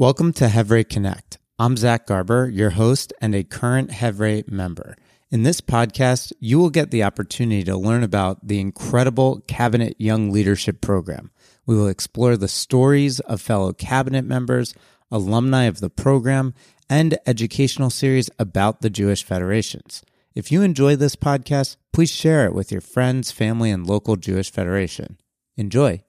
Welcome 0.00 0.32
to 0.32 0.48
Hevre 0.48 0.82
Connect. 0.82 1.36
I'm 1.58 1.76
Zach 1.76 2.06
Garber, 2.06 2.48
your 2.48 2.70
host 2.70 3.12
and 3.20 3.34
a 3.34 3.44
current 3.44 3.90
Hevre 3.90 4.44
member. 4.48 4.96
In 5.30 5.42
this 5.42 5.60
podcast, 5.60 6.32
you 6.40 6.58
will 6.58 6.70
get 6.70 6.90
the 6.90 7.02
opportunity 7.02 7.62
to 7.64 7.76
learn 7.76 8.02
about 8.02 8.48
the 8.48 8.60
incredible 8.60 9.42
Cabinet 9.46 9.96
Young 9.98 10.30
Leadership 10.30 10.80
Program. 10.80 11.30
We 11.66 11.76
will 11.76 11.86
explore 11.86 12.38
the 12.38 12.48
stories 12.48 13.20
of 13.20 13.42
fellow 13.42 13.74
cabinet 13.74 14.24
members, 14.24 14.74
alumni 15.10 15.64
of 15.64 15.80
the 15.80 15.90
program, 15.90 16.54
and 16.88 17.18
educational 17.26 17.90
series 17.90 18.30
about 18.38 18.80
the 18.80 18.88
Jewish 18.88 19.22
Federations. 19.22 20.02
If 20.34 20.50
you 20.50 20.62
enjoy 20.62 20.96
this 20.96 21.14
podcast, 21.14 21.76
please 21.92 22.10
share 22.10 22.46
it 22.46 22.54
with 22.54 22.72
your 22.72 22.80
friends, 22.80 23.32
family, 23.32 23.70
and 23.70 23.86
local 23.86 24.16
Jewish 24.16 24.50
Federation. 24.50 25.18
Enjoy. 25.58 26.02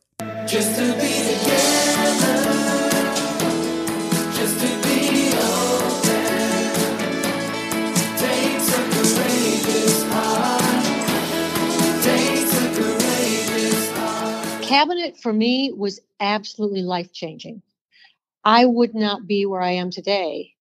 Cabinet 14.81 15.17
for 15.17 15.31
me 15.31 15.71
was 15.75 15.99
absolutely 16.19 16.81
life 16.81 17.13
changing. 17.13 17.61
I 18.43 18.65
would 18.65 18.95
not 18.95 19.27
be 19.27 19.45
where 19.45 19.61
I 19.61 19.71
am 19.71 19.91
today 19.91 20.55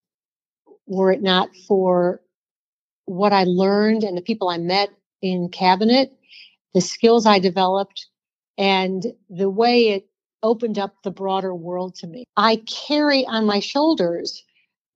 were 0.87 1.13
it 1.13 1.23
not 1.23 1.49
for 1.69 2.21
what 3.07 3.33
I 3.33 3.45
learned 3.45 4.03
and 4.05 4.17
the 4.17 4.23
people 4.23 4.49
I 4.49 4.59
met 4.59 4.91
in 5.23 5.49
cabinet, 5.49 6.13
the 6.75 6.81
skills 6.81 7.27
I 7.27 7.39
developed, 7.39 8.09
and 8.59 9.07
the 9.31 9.49
way 9.49 9.89
it 9.89 10.09
opened 10.43 10.79
up 10.79 10.95
the 11.03 11.11
broader 11.11 11.55
world 11.55 11.95
to 11.97 12.07
me. 12.07 12.25
I 12.37 12.63
carry 12.67 13.25
on 13.27 13.47
my 13.47 13.61
shoulders 13.61 14.43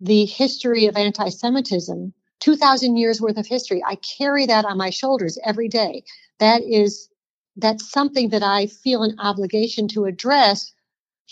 the 0.00 0.26
history 0.26 0.86
of 0.86 0.96
anti 0.96 1.28
Semitism, 1.30 2.12
2,000 2.40 2.96
years 2.96 3.20
worth 3.20 3.38
of 3.38 3.46
history. 3.46 3.82
I 3.86 3.94
carry 3.96 4.44
that 4.46 4.64
on 4.64 4.76
my 4.76 4.90
shoulders 4.90 5.38
every 5.44 5.68
day. 5.68 6.02
That 6.40 6.62
is 6.62 7.08
that's 7.56 7.90
something 7.90 8.30
that 8.30 8.42
I 8.42 8.66
feel 8.66 9.02
an 9.02 9.16
obligation 9.18 9.88
to 9.88 10.04
address 10.04 10.72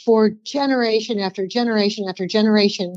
for 0.04 0.30
generation 0.44 1.18
after 1.18 1.46
generation 1.46 2.08
after 2.08 2.26
generation 2.26 2.96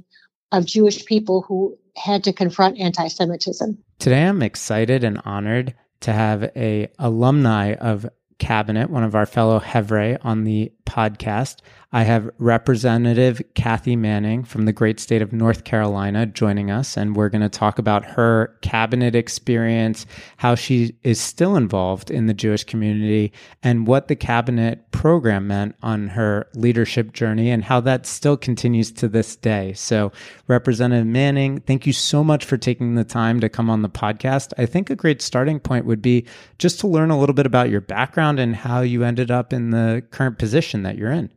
of 0.51 0.65
Jewish 0.65 1.05
people 1.05 1.41
who 1.41 1.77
had 1.95 2.23
to 2.25 2.33
confront 2.33 2.79
anti-Semitism. 2.79 3.77
Today 3.99 4.23
I'm 4.23 4.41
excited 4.41 5.03
and 5.03 5.21
honored 5.25 5.73
to 6.01 6.13
have 6.13 6.43
a 6.55 6.89
alumni 6.99 7.73
of 7.73 8.05
Cabinet, 8.37 8.89
one 8.89 9.03
of 9.03 9.15
our 9.15 9.25
fellow 9.25 9.59
Hevre 9.59 10.17
on 10.21 10.43
the 10.43 10.71
podcast. 10.85 11.57
I 11.95 12.03
have 12.03 12.29
Representative 12.39 13.41
Kathy 13.53 13.95
Manning 13.95 14.43
from 14.43 14.65
the 14.65 14.73
great 14.73 14.99
state 14.99 15.21
of 15.21 15.31
North 15.31 15.63
Carolina 15.63 16.25
joining 16.25 16.69
us, 16.69 16.97
and 16.97 17.15
we're 17.15 17.29
going 17.29 17.41
to 17.41 17.47
talk 17.47 17.79
about 17.79 18.03
her 18.03 18.53
cabinet 18.61 19.15
experience, 19.15 20.05
how 20.35 20.55
she 20.55 20.93
is 21.03 21.21
still 21.21 21.55
involved 21.55 22.11
in 22.11 22.25
the 22.25 22.33
Jewish 22.33 22.65
community, 22.65 23.31
and 23.63 23.87
what 23.87 24.09
the 24.09 24.15
cabinet 24.17 24.91
program 24.91 25.47
meant 25.47 25.75
on 25.83 26.09
her 26.09 26.49
leadership 26.53 27.13
journey, 27.13 27.49
and 27.49 27.63
how 27.63 27.79
that 27.79 28.05
still 28.05 28.35
continues 28.35 28.91
to 28.91 29.07
this 29.07 29.37
day. 29.37 29.71
So, 29.71 30.11
Representative 30.47 31.07
Manning, 31.07 31.61
thank 31.61 31.87
you 31.87 31.93
so 31.93 32.25
much 32.25 32.43
for 32.43 32.57
taking 32.57 32.95
the 32.95 33.05
time 33.05 33.39
to 33.39 33.47
come 33.47 33.69
on 33.69 33.83
the 33.83 33.89
podcast. 33.89 34.51
I 34.57 34.65
think 34.65 34.89
a 34.89 34.95
great 34.97 35.21
starting 35.21 35.61
point 35.61 35.85
would 35.85 36.01
be 36.01 36.25
just 36.57 36.81
to 36.81 36.87
learn 36.87 37.09
a 37.09 37.17
little 37.17 37.35
bit 37.35 37.45
about 37.45 37.69
your 37.69 37.79
background 37.79 38.37
and 38.37 38.53
how 38.53 38.81
you 38.81 39.05
ended 39.05 39.31
up 39.31 39.53
in 39.53 39.69
the 39.69 40.03
current 40.11 40.39
position 40.39 40.74
that 40.83 40.97
you're 40.97 41.11
in. 41.11 41.29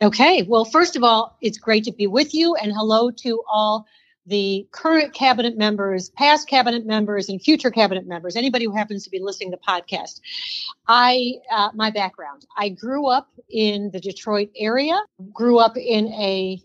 Okay. 0.00 0.42
Well, 0.42 0.64
first 0.64 0.96
of 0.96 1.02
all, 1.02 1.36
it's 1.40 1.58
great 1.58 1.84
to 1.84 1.92
be 1.92 2.06
with 2.06 2.34
you 2.34 2.54
and 2.54 2.72
hello 2.72 3.10
to 3.10 3.42
all 3.48 3.86
the 4.26 4.68
current 4.72 5.14
cabinet 5.14 5.56
members, 5.56 6.10
past 6.10 6.48
cabinet 6.48 6.86
members, 6.86 7.28
and 7.28 7.40
future 7.42 7.70
cabinet 7.70 8.06
members, 8.06 8.36
anybody 8.36 8.66
who 8.66 8.76
happens 8.76 9.04
to 9.04 9.10
be 9.10 9.18
listening 9.18 9.50
to 9.50 9.56
the 9.56 9.62
podcast. 9.66 10.20
I, 10.86 11.32
uh, 11.50 11.70
my 11.74 11.90
background, 11.90 12.46
I 12.56 12.68
grew 12.68 13.08
up 13.08 13.28
in 13.48 13.90
the 13.90 14.00
Detroit 14.00 14.50
area, 14.54 15.00
grew 15.32 15.58
up 15.58 15.76
in 15.76 16.08
a 16.08 16.62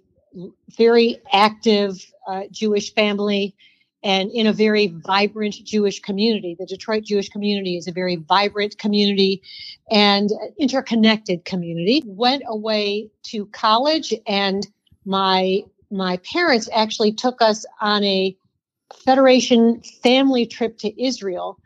very 0.77 1.21
active 1.31 2.05
uh, 2.27 2.43
Jewish 2.51 2.93
family 2.93 3.55
and 4.03 4.31
in 4.31 4.47
a 4.47 4.53
very 4.53 4.87
vibrant 4.87 5.55
Jewish 5.65 6.01
community. 6.01 6.55
The 6.59 6.65
Detroit 6.67 7.03
Jewish 7.05 7.29
community 7.29 7.77
is 7.77 7.87
a 7.87 7.93
very 7.93 8.17
vibrant 8.17 8.77
community 8.77 9.43
and 9.91 10.31
interconnected 10.59 11.45
community. 11.45 12.03
Went 12.05 12.43
away 12.47 13.09
to 13.25 13.47
college 13.47 14.13
and 14.27 14.67
my 15.05 15.63
my 15.91 16.17
parents 16.17 16.69
actually 16.73 17.13
took 17.13 17.41
us 17.41 17.65
on 17.81 18.03
a 18.03 18.37
Federation 19.05 19.81
family 20.03 20.45
trip 20.47 20.77
to 20.79 21.03
Israel 21.03 21.59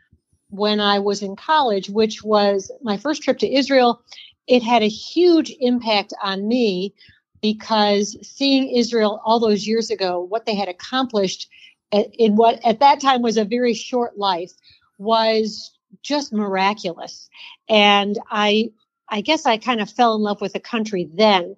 when 0.50 0.80
I 0.80 1.00
was 1.00 1.22
in 1.22 1.36
college, 1.36 1.90
which 1.90 2.24
was 2.24 2.72
my 2.82 2.98
first 2.98 3.22
trip 3.24 3.38
to 3.40 3.52
Israel. 3.54 4.02
It 4.48 4.62
had 4.62 4.82
a 4.84 4.88
huge 4.88 5.52
impact 5.60 6.14
on 6.22 6.48
me 6.48 6.94
because 7.42 8.16
seeing 8.22 8.70
Israel 8.76 9.22
all 9.24 9.40
those 9.40 9.66
years 9.66 9.90
ago, 9.90 10.20
what 10.22 10.46
they 10.46 10.56
had 10.56 10.68
accomplished 10.68 11.48
in 11.92 12.36
what 12.36 12.64
at 12.64 12.80
that 12.80 13.00
time 13.00 13.22
was 13.22 13.36
a 13.36 13.44
very 13.44 13.74
short 13.74 14.18
life 14.18 14.52
was 14.98 15.72
just 16.02 16.32
miraculous. 16.32 17.28
And 17.68 18.18
I, 18.30 18.70
I 19.08 19.20
guess 19.20 19.46
I 19.46 19.56
kind 19.56 19.80
of 19.80 19.90
fell 19.90 20.14
in 20.14 20.22
love 20.22 20.40
with 20.40 20.52
the 20.52 20.60
country 20.60 21.08
then. 21.12 21.56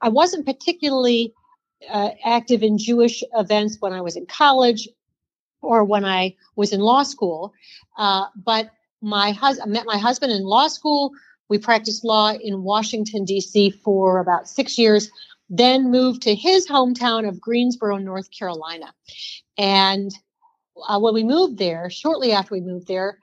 I 0.00 0.08
wasn't 0.08 0.46
particularly 0.46 1.32
uh, 1.88 2.10
active 2.24 2.62
in 2.62 2.78
Jewish 2.78 3.22
events 3.34 3.78
when 3.80 3.92
I 3.92 4.00
was 4.00 4.16
in 4.16 4.26
college 4.26 4.88
or 5.62 5.84
when 5.84 6.04
I 6.04 6.36
was 6.56 6.72
in 6.72 6.80
law 6.80 7.02
school. 7.02 7.54
Uh, 7.96 8.26
but 8.36 8.70
my 9.00 9.32
husband, 9.32 9.70
I 9.70 9.72
met 9.72 9.86
my 9.86 9.98
husband 9.98 10.32
in 10.32 10.42
law 10.42 10.68
school. 10.68 11.12
We 11.48 11.58
practiced 11.58 12.04
law 12.04 12.32
in 12.32 12.62
Washington, 12.62 13.24
D.C. 13.24 13.70
for 13.70 14.20
about 14.20 14.48
six 14.48 14.78
years 14.78 15.10
then 15.50 15.90
moved 15.90 16.22
to 16.22 16.34
his 16.34 16.66
hometown 16.66 17.28
of 17.28 17.40
Greensboro, 17.40 17.96
North 17.98 18.30
Carolina. 18.30 18.94
And 19.58 20.12
uh, 20.88 20.98
when 21.00 21.12
we 21.12 21.24
moved 21.24 21.58
there, 21.58 21.90
shortly 21.90 22.32
after 22.32 22.54
we 22.54 22.60
moved 22.60 22.86
there, 22.86 23.18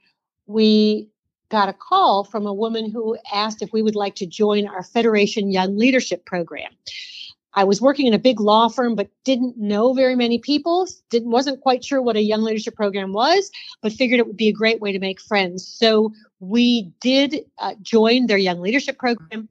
we 0.45 1.09
got 1.49 1.69
a 1.69 1.73
call 1.73 2.25
from 2.25 2.45
a 2.45 2.53
woman 2.53 2.91
who 2.91 3.17
asked 3.33 3.61
if 3.61 3.71
we 3.71 3.81
would 3.81 3.95
like 3.95 4.15
to 4.15 4.25
join 4.25 4.67
our 4.67 4.83
Federation 4.83 5.51
Young 5.51 5.77
Leadership 5.77 6.25
Program. 6.25 6.71
I 7.53 7.63
was 7.63 7.81
working 7.81 8.05
in 8.05 8.13
a 8.13 8.19
big 8.19 8.39
law 8.39 8.67
firm, 8.67 8.93
but 8.93 9.09
didn't 9.23 9.57
know 9.57 9.93
very 9.93 10.15
many 10.15 10.37
people. 10.37 10.87
Didn't 11.09 11.31
wasn't 11.31 11.61
quite 11.61 11.83
sure 11.83 12.01
what 12.01 12.15
a 12.15 12.21
young 12.21 12.43
leadership 12.43 12.75
program 12.75 13.13
was, 13.13 13.49
but 13.81 13.93
figured 13.93 14.19
it 14.19 14.27
would 14.27 14.37
be 14.37 14.49
a 14.49 14.53
great 14.53 14.79
way 14.79 14.91
to 14.91 14.99
make 14.99 15.19
friends. 15.19 15.65
So 15.65 16.13
we 16.39 16.91
did 17.01 17.45
uh, 17.57 17.73
join 17.81 18.27
their 18.27 18.37
young 18.37 18.59
leadership 18.59 18.99
program 18.99 19.49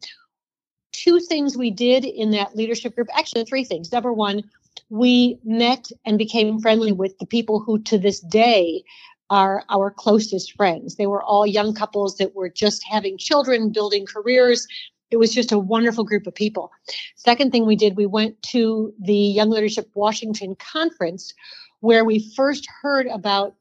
two 0.96 1.20
things 1.20 1.56
we 1.56 1.70
did 1.70 2.04
in 2.04 2.30
that 2.30 2.56
leadership 2.56 2.94
group 2.94 3.08
actually 3.14 3.44
three 3.44 3.64
things. 3.64 3.92
Number 3.92 4.12
one 4.12 4.42
we 4.88 5.38
met 5.44 5.88
and 6.04 6.18
became 6.18 6.60
friendly 6.60 6.92
with 6.92 7.18
the 7.18 7.26
people 7.26 7.60
who 7.60 7.78
to 7.80 7.98
this 7.98 8.20
day 8.20 8.84
are 9.30 9.64
our 9.68 9.90
closest 9.90 10.52
friends. 10.52 10.94
They 10.94 11.06
were 11.06 11.22
all 11.22 11.46
young 11.46 11.74
couples 11.74 12.16
that 12.18 12.36
were 12.36 12.48
just 12.48 12.84
having 12.88 13.18
children 13.18 13.72
building 13.72 14.06
careers. 14.06 14.68
It 15.10 15.16
was 15.16 15.32
just 15.32 15.50
a 15.50 15.58
wonderful 15.58 16.04
group 16.04 16.26
of 16.26 16.34
people. 16.34 16.70
Second 17.16 17.50
thing 17.50 17.66
we 17.66 17.76
did 17.76 17.96
we 17.96 18.06
went 18.06 18.40
to 18.50 18.94
the 19.00 19.14
young 19.14 19.50
leadership 19.50 19.90
washington 19.94 20.56
conference 20.56 21.34
where 21.80 22.04
we 22.04 22.32
first 22.34 22.66
heard 22.82 23.06
about 23.06 23.54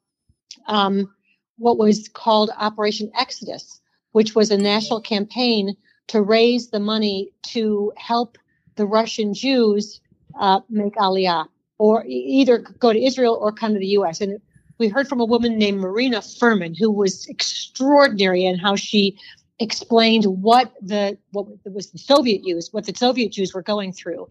um, 0.68 1.14
what 1.58 1.78
was 1.78 2.08
called 2.08 2.50
operation 2.58 3.12
exodus 3.18 3.82
which 4.12 4.34
was 4.34 4.50
a 4.50 4.58
national 4.58 5.02
campaign 5.02 5.76
to 6.08 6.22
raise 6.22 6.70
the 6.70 6.80
money 6.80 7.32
to 7.48 7.92
help 7.98 8.38
the 8.76 8.86
Russian 8.86 9.34
Jews 9.34 10.02
uh, 10.40 10.62
make 10.70 10.96
Aliyah, 10.96 11.48
or 11.78 12.06
either 12.08 12.60
go 12.60 12.94
to 12.94 13.04
Israel 13.04 13.38
or 13.40 13.52
come 13.52 13.74
to 13.74 13.80
the 13.80 13.88
U.S. 13.88 14.22
And 14.22 14.40
we 14.78 14.88
heard 14.88 15.08
from 15.08 15.22
a 15.22 15.26
woman 15.26 15.58
named 15.58 15.80
Marina 15.80 16.22
Furman, 16.22 16.76
who 16.76 16.92
was 16.92 17.26
extraordinary 17.28 18.46
in 18.46 18.58
how 18.58 18.76
she 18.76 19.18
explained 19.60 20.26
what 20.26 20.74
the 20.82 21.18
what 21.32 21.48
was 21.66 21.92
the 21.92 21.98
Soviet 21.98 22.44
Jews, 22.44 22.70
what 22.72 22.86
the 22.86 22.94
Soviet 22.96 23.32
Jews 23.32 23.54
were 23.54 23.62
going 23.62 23.94
through, 23.94 24.28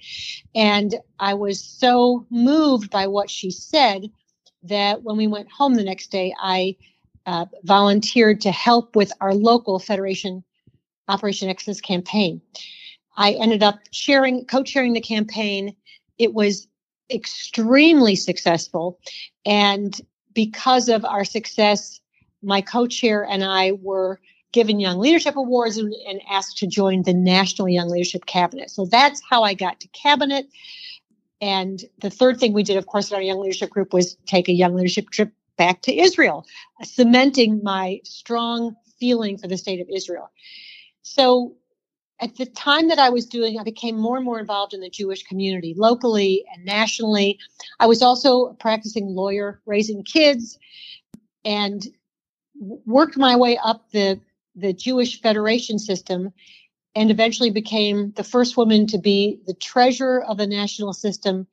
and 0.55 0.95
I 1.19 1.35
was 1.35 1.63
so 1.63 2.27
moved 2.31 2.91
by 2.91 3.07
what 3.07 3.31
she 3.31 3.51
said 3.51 4.11
that 4.65 5.03
when 5.03 5.17
we 5.17 5.27
went 5.27 5.51
home 5.51 5.75
the 5.75 5.85
next 5.85 6.11
day, 6.11 6.35
I 6.39 6.77
uh, 7.27 7.47
volunteered 7.63 8.43
to 8.43 8.51
help 8.51 8.97
with 8.97 9.13
our 9.21 9.35
local 9.35 9.79
Federation 9.79 10.45
Operation 11.09 11.49
Exodus 11.49 11.81
campaign. 11.81 12.41
I 13.17 13.33
ended 13.33 13.63
up 13.63 13.79
sharing, 13.93 14.45
co-chairing 14.47 14.93
the 14.93 15.01
campaign. 15.01 15.77
It 16.19 16.35
was 16.35 16.67
extremely 17.11 18.17
successful. 18.17 18.99
And 19.45 19.99
because 20.33 20.89
of 20.89 21.05
our 21.05 21.25
success, 21.25 22.01
my 22.43 22.61
co-chair 22.61 23.25
and 23.25 23.45
I 23.45 23.73
were 23.73 24.21
given 24.53 24.81
Young 24.81 24.99
Leadership 24.99 25.37
Awards 25.37 25.77
and, 25.77 25.93
and 26.09 26.21
asked 26.31 26.59
to 26.59 26.67
join 26.67 27.03
the 27.03 27.15
National 27.15 27.69
Young 27.69 27.89
Leadership 27.89 28.27
Cabinet. 28.27 28.71
So 28.71 28.87
that's 28.87 29.21
how 29.29 29.43
I 29.43 29.55
got 29.55 29.81
to 29.81 29.89
cabinet. 29.89 30.47
And 31.41 31.83
the 32.01 32.11
third 32.11 32.39
thing 32.39 32.53
we 32.53 32.63
did, 32.63 32.77
of 32.77 32.87
course, 32.87 33.11
in 33.11 33.17
our 33.17 33.23
Young 33.23 33.41
Leadership 33.41 33.71
Group 33.71 33.93
was 33.93 34.17
take 34.27 34.49
a 34.49 34.53
Young 34.53 34.75
Leadership 34.75 35.11
trip 35.11 35.33
back 35.57 35.83
to 35.83 35.97
Israel, 35.97 36.47
cementing 36.83 37.63
my 37.63 38.01
strong 38.05 38.75
feeling 38.99 39.39
for 39.39 39.49
the 39.49 39.59
state 39.59 39.81
of 39.81 39.89
Israel. 39.93 40.31
So 41.05 41.55
at 42.19 42.37
the 42.37 42.47
time 42.47 42.89
that 42.89 42.99
I 42.99 43.11
was 43.11 43.27
doing, 43.27 43.59
I 43.61 43.63
became 43.63 43.97
more 43.97 44.17
and 44.17 44.25
more 44.25 44.41
involved 44.41 44.73
in 44.73 44.81
the 44.81 44.89
Jewish 44.89 45.23
community 45.23 45.75
locally 45.77 46.45
and 46.53 46.65
nationally. 46.65 47.39
I 47.79 47.87
was 47.87 48.03
also 48.03 48.47
a 48.47 48.55
practicing 48.55 49.09
lawyer, 49.09 49.61
raising 49.67 50.03
kids, 50.03 50.59
and 51.45 51.87
worked 52.87 53.19
my 53.19 53.37
way 53.37 53.59
up 53.63 53.91
the, 53.91 54.19
the 54.57 54.73
Jewish 54.73 55.21
Federation 55.21 55.79
system 55.79 56.33
and 56.95 57.11
eventually 57.11 57.51
became 57.51 58.13
the 58.13 58.25
first 58.25 58.57
woman 58.57 58.87
to 58.87 58.99
be 58.99 59.41
the 59.47 59.55
treasurer 59.55 60.25
of 60.25 60.39
the 60.39 60.47
national 60.47 60.95
system, 60.95 61.47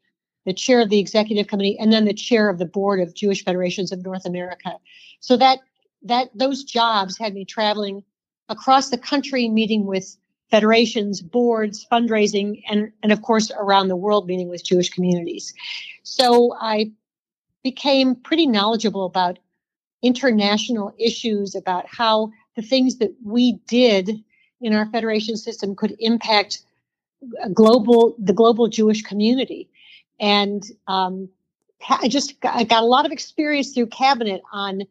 the 0.46 0.54
chair 0.54 0.80
of 0.80 0.90
the 0.90 1.00
executive 1.00 1.48
committee, 1.48 1.78
and 1.78 1.92
then 1.92 2.06
the 2.06 2.14
chair 2.14 2.48
of 2.48 2.58
the 2.58 2.66
board 2.66 3.02
of 3.02 3.16
Jewish 3.16 3.44
Federations 3.44 3.92
of 3.92 4.04
North 4.04 4.26
America. 4.26 4.78
So 5.20 5.36
that 5.38 5.60
that 6.04 6.30
those 6.34 6.64
jobs 6.64 7.18
had 7.18 7.34
me 7.34 7.46
traveling 7.46 8.04
across 8.52 8.90
the 8.90 8.98
country, 8.98 9.50
meeting 9.50 9.86
with 9.86 10.18
federations, 10.52 11.22
boards, 11.22 11.88
fundraising, 11.90 12.62
and, 12.70 12.92
and 13.02 13.12
of 13.12 13.22
course 13.22 13.52
around 13.58 13.88
the 13.88 13.96
world 13.96 14.28
meeting 14.28 14.50
with 14.50 14.64
Jewish 14.64 14.90
communities. 14.90 15.54
So 16.04 16.54
I 16.60 16.92
became 17.64 18.16
pretty 18.16 18.48
knowledgeable 18.48 19.06
about 19.06 19.40
international 20.04 20.94
issues, 21.00 21.56
about 21.56 21.86
how 21.88 22.32
the 22.56 22.62
things 22.62 22.98
that 22.98 23.16
we 23.24 23.60
did 23.68 24.24
in 24.60 24.74
our 24.74 24.86
federation 24.88 25.38
system 25.38 25.76
could 25.76 25.96
impact 26.00 26.64
global 27.54 28.16
the 28.20 28.34
global 28.34 28.68
Jewish 28.68 29.04
community. 29.04 29.70
And 30.20 30.64
um, 30.88 31.30
I 31.88 32.10
just 32.10 32.42
got, 32.42 32.56
I 32.56 32.64
got 32.64 32.84
a 32.84 32.86
lot 32.86 33.06
of 33.06 33.12
experience 33.12 33.74
through 33.74 33.88
cabinet 33.88 34.42
on 34.52 34.82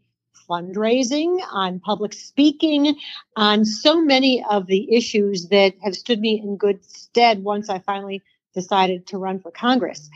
fundraising, 0.50 1.38
on 1.52 1.78
public 1.80 2.12
speaking, 2.12 2.96
on 3.36 3.64
so 3.64 4.00
many 4.00 4.44
of 4.50 4.66
the 4.66 4.94
issues 4.94 5.48
that 5.48 5.74
have 5.82 5.94
stood 5.94 6.20
me 6.20 6.40
in 6.42 6.56
good 6.56 6.84
stead 6.84 7.44
once 7.44 7.70
I 7.70 7.78
finally 7.78 8.22
decided 8.52 9.06
to 9.06 9.18
run 9.18 9.38
for 9.38 9.52
Congress. 9.52 10.10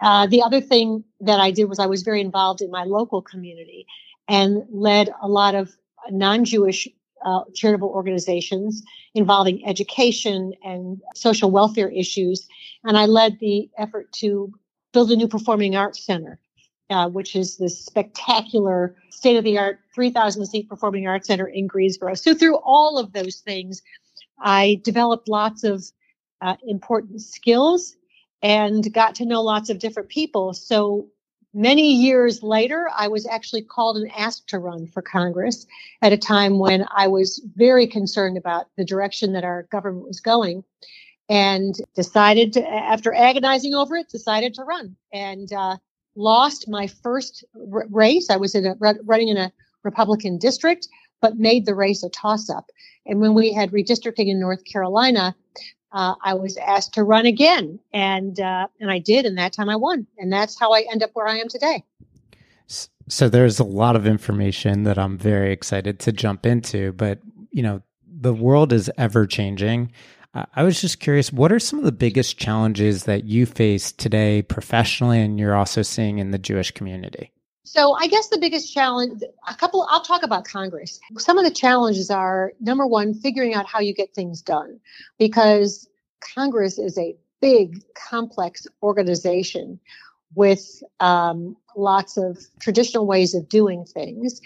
Uh, 0.00 0.26
the 0.26 0.42
other 0.42 0.60
thing 0.60 1.04
that 1.20 1.38
I 1.38 1.52
did 1.52 1.66
was 1.66 1.78
I 1.78 1.86
was 1.86 2.02
very 2.02 2.20
involved 2.20 2.60
in 2.60 2.70
my 2.70 2.84
local 2.84 3.22
community 3.22 3.86
and 4.26 4.64
led 4.70 5.10
a 5.22 5.28
lot 5.28 5.54
of 5.54 5.76
non 6.10 6.44
Jewish 6.44 6.88
uh, 7.24 7.42
charitable 7.54 7.88
organizations 7.88 8.82
involving 9.14 9.66
education 9.66 10.52
and 10.64 11.00
social 11.14 11.50
welfare 11.50 11.88
issues. 11.88 12.46
And 12.84 12.96
I 12.96 13.06
led 13.06 13.38
the 13.40 13.70
effort 13.78 14.12
to 14.14 14.52
build 14.92 15.10
a 15.10 15.16
new 15.16 15.28
performing 15.28 15.76
arts 15.76 16.04
center 16.04 16.38
uh, 16.90 17.08
which 17.08 17.36
is 17.36 17.56
this 17.56 17.84
spectacular 17.84 18.96
state 19.10 19.36
of 19.36 19.44
the 19.44 19.58
art 19.58 19.80
3,000 19.94 20.46
seat 20.46 20.68
performing 20.68 21.06
arts 21.06 21.26
center 21.26 21.46
in 21.46 21.66
Greensboro. 21.66 22.14
So, 22.14 22.34
through 22.34 22.56
all 22.56 22.98
of 22.98 23.12
those 23.12 23.36
things, 23.36 23.82
I 24.40 24.80
developed 24.84 25.28
lots 25.28 25.64
of 25.64 25.84
uh, 26.40 26.56
important 26.66 27.20
skills 27.20 27.96
and 28.42 28.92
got 28.92 29.16
to 29.16 29.26
know 29.26 29.42
lots 29.42 29.70
of 29.70 29.78
different 29.78 30.08
people. 30.08 30.54
So, 30.54 31.08
many 31.52 31.92
years 31.92 32.42
later, 32.42 32.88
I 32.96 33.08
was 33.08 33.26
actually 33.26 33.62
called 33.62 33.96
and 33.96 34.10
asked 34.16 34.48
to 34.48 34.58
run 34.58 34.86
for 34.86 35.02
Congress 35.02 35.66
at 36.02 36.12
a 36.12 36.18
time 36.18 36.58
when 36.58 36.86
I 36.94 37.08
was 37.08 37.42
very 37.56 37.86
concerned 37.86 38.38
about 38.38 38.66
the 38.76 38.84
direction 38.84 39.32
that 39.32 39.44
our 39.44 39.64
government 39.64 40.06
was 40.06 40.20
going 40.20 40.64
and 41.28 41.74
decided 41.94 42.54
to, 42.54 42.66
after 42.66 43.12
agonizing 43.12 43.74
over 43.74 43.96
it, 43.96 44.08
decided 44.08 44.54
to 44.54 44.64
run. 44.64 44.96
And 45.12 45.52
uh, 45.52 45.76
lost 46.18 46.68
my 46.68 46.86
first 46.86 47.44
r- 47.72 47.86
race. 47.90 48.28
I 48.28 48.36
was 48.36 48.54
in 48.54 48.74
running 48.78 49.28
in 49.28 49.36
a 49.36 49.52
Republican 49.84 50.36
district, 50.36 50.88
but 51.22 51.38
made 51.38 51.64
the 51.64 51.74
race 51.74 52.02
a 52.02 52.10
toss 52.10 52.50
up. 52.50 52.70
And 53.06 53.20
when 53.20 53.32
we 53.32 53.52
had 53.52 53.70
redistricting 53.70 54.28
in 54.28 54.38
North 54.38 54.64
Carolina, 54.64 55.34
uh, 55.92 56.14
I 56.22 56.34
was 56.34 56.58
asked 56.58 56.92
to 56.94 57.02
run 57.02 57.24
again, 57.24 57.78
and 57.94 58.38
uh, 58.38 58.66
and 58.78 58.90
I 58.90 58.98
did, 58.98 59.24
and 59.24 59.38
that 59.38 59.54
time 59.54 59.70
I 59.70 59.76
won, 59.76 60.06
and 60.18 60.30
that's 60.30 60.58
how 60.58 60.72
I 60.72 60.84
end 60.90 61.02
up 61.02 61.10
where 61.14 61.26
I 61.26 61.38
am 61.38 61.48
today. 61.48 61.82
So 63.08 63.30
there's 63.30 63.58
a 63.58 63.64
lot 63.64 63.96
of 63.96 64.06
information 64.06 64.82
that 64.82 64.98
I'm 64.98 65.16
very 65.16 65.50
excited 65.50 65.98
to 66.00 66.12
jump 66.12 66.44
into, 66.44 66.92
but 66.92 67.20
you 67.52 67.62
know 67.62 67.80
the 68.06 68.34
world 68.34 68.72
is 68.72 68.90
ever 68.98 69.26
changing. 69.26 69.92
I 70.34 70.62
was 70.62 70.80
just 70.80 71.00
curious, 71.00 71.32
what 71.32 71.52
are 71.52 71.58
some 71.58 71.78
of 71.78 71.84
the 71.84 71.92
biggest 71.92 72.38
challenges 72.38 73.04
that 73.04 73.24
you 73.24 73.46
face 73.46 73.92
today 73.92 74.42
professionally 74.42 75.20
and 75.20 75.38
you're 75.38 75.56
also 75.56 75.82
seeing 75.82 76.18
in 76.18 76.30
the 76.30 76.38
Jewish 76.38 76.70
community? 76.72 77.32
So, 77.64 77.92
I 77.92 78.06
guess 78.06 78.28
the 78.28 78.38
biggest 78.38 78.72
challenge, 78.72 79.22
a 79.46 79.54
couple, 79.54 79.86
I'll 79.90 80.02
talk 80.02 80.22
about 80.22 80.44
Congress. 80.44 81.00
Some 81.18 81.38
of 81.38 81.44
the 81.44 81.50
challenges 81.50 82.10
are 82.10 82.52
number 82.60 82.86
one, 82.86 83.14
figuring 83.14 83.54
out 83.54 83.66
how 83.66 83.80
you 83.80 83.94
get 83.94 84.14
things 84.14 84.40
done 84.40 84.80
because 85.18 85.88
Congress 86.34 86.78
is 86.78 86.96
a 86.98 87.16
big, 87.40 87.82
complex 87.94 88.66
organization 88.82 89.78
with 90.34 90.82
um, 91.00 91.56
lots 91.76 92.16
of 92.16 92.38
traditional 92.58 93.06
ways 93.06 93.34
of 93.34 93.48
doing 93.48 93.84
things. 93.84 94.40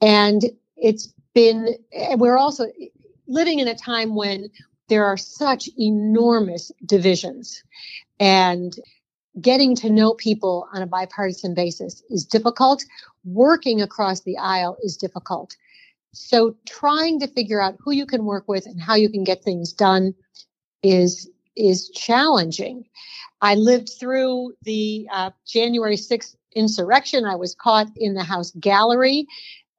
And 0.00 0.42
it's 0.76 1.12
been, 1.34 1.76
we're 2.16 2.38
also 2.38 2.66
living 3.26 3.58
in 3.58 3.68
a 3.68 3.74
time 3.74 4.14
when 4.14 4.50
there 4.88 5.04
are 5.04 5.16
such 5.16 5.68
enormous 5.78 6.72
divisions 6.84 7.62
and 8.18 8.74
getting 9.40 9.76
to 9.76 9.90
know 9.90 10.14
people 10.14 10.66
on 10.72 10.82
a 10.82 10.86
bipartisan 10.86 11.54
basis 11.54 12.02
is 12.10 12.24
difficult. 12.24 12.84
Working 13.24 13.80
across 13.82 14.20
the 14.20 14.38
aisle 14.38 14.76
is 14.82 14.96
difficult. 14.96 15.56
So 16.12 16.56
trying 16.66 17.20
to 17.20 17.28
figure 17.28 17.60
out 17.60 17.76
who 17.78 17.92
you 17.92 18.06
can 18.06 18.24
work 18.24 18.48
with 18.48 18.66
and 18.66 18.80
how 18.80 18.94
you 18.94 19.10
can 19.10 19.24
get 19.24 19.44
things 19.44 19.72
done 19.72 20.14
is 20.82 21.30
is 21.56 21.90
challenging. 21.90 22.84
I 23.40 23.56
lived 23.56 23.90
through 23.98 24.54
the 24.62 25.08
uh, 25.12 25.30
January 25.46 25.96
6th 25.96 26.36
insurrection. 26.54 27.24
I 27.24 27.34
was 27.34 27.54
caught 27.54 27.88
in 27.96 28.14
the 28.14 28.22
House 28.22 28.52
gallery 28.58 29.26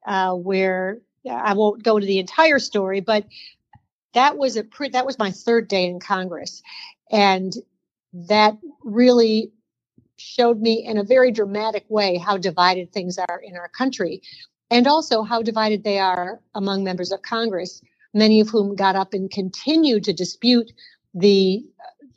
uh, 0.06 0.34
where 0.34 1.00
I 1.30 1.54
won't 1.54 1.84
go 1.84 1.98
into 1.98 2.08
the 2.08 2.20
entire 2.20 2.60
story, 2.60 3.00
but 3.00 3.26
that 4.14 4.38
was 4.38 4.58
a 4.58 4.64
pre- 4.64 4.90
that 4.90 5.06
was 5.06 5.20
my 5.20 5.32
third 5.32 5.68
day 5.68 5.86
in 5.86 6.00
Congress, 6.00 6.62
and 7.12 7.54
that 8.14 8.58
really 8.84 9.52
showed 10.18 10.62
me 10.62 10.86
in 10.86 10.98
a 10.98 11.04
very 11.04 11.32
dramatic 11.32 11.86
way 11.90 12.18
how 12.18 12.38
divided 12.38 12.92
things 12.92 13.18
are 13.18 13.42
in 13.44 13.56
our 13.56 13.70
country, 13.70 14.22
and 14.72 14.88
also 14.88 15.24
how 15.24 15.42
divided 15.42 15.84
they 15.84 16.00
are 16.00 16.42
among 16.56 16.84
members 16.84 17.12
of 17.12 17.22
Congress, 17.22 17.82
many 18.14 18.40
of 18.42 18.50
whom 18.50 18.76
got 18.76 18.96
up 18.96 19.14
and 19.14 19.32
continued 19.32 20.04
to 20.06 20.14
dispute 20.14 20.72
the 21.14 21.64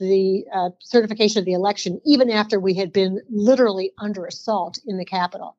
the 0.03 0.45
uh, 0.53 0.71
certification 0.81 1.39
of 1.39 1.45
the 1.45 1.53
election, 1.53 2.01
even 2.05 2.31
after 2.31 2.59
we 2.59 2.75
had 2.75 2.93
been 2.93 3.21
literally 3.31 3.93
under 3.99 4.27
assault 4.27 4.79
in 4.87 4.99
the 4.99 5.05
Capitol. 5.05 5.57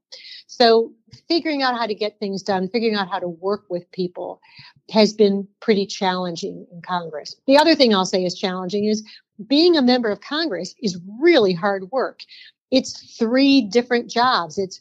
So, 0.48 0.92
figuring 1.28 1.64
out 1.64 1.78
how 1.78 1.88
to 1.88 1.96
get 1.96 2.20
things 2.20 2.44
done, 2.44 2.68
figuring 2.68 2.96
out 2.96 3.10
how 3.10 3.20
to 3.20 3.28
work 3.28 3.64
with 3.70 3.90
people 3.92 4.42
has 4.92 5.14
been 5.14 5.48
pretty 5.62 5.86
challenging 5.86 6.68
in 6.72 6.82
Congress. 6.82 7.36
The 7.48 7.58
other 7.58 7.76
thing 7.76 7.96
I'll 7.96 8.06
say 8.06 8.26
is 8.26 8.36
challenging 8.36 8.86
is 8.86 9.04
being 9.48 9.78
a 9.78 9.82
member 9.82 10.10
of 10.10 10.22
Congress 10.22 10.76
is 10.82 11.00
really 11.20 11.54
hard 11.54 11.90
work. 11.92 12.20
It's 12.72 13.18
three 13.18 13.62
different 13.62 14.10
jobs. 14.10 14.58
It's 14.58 14.80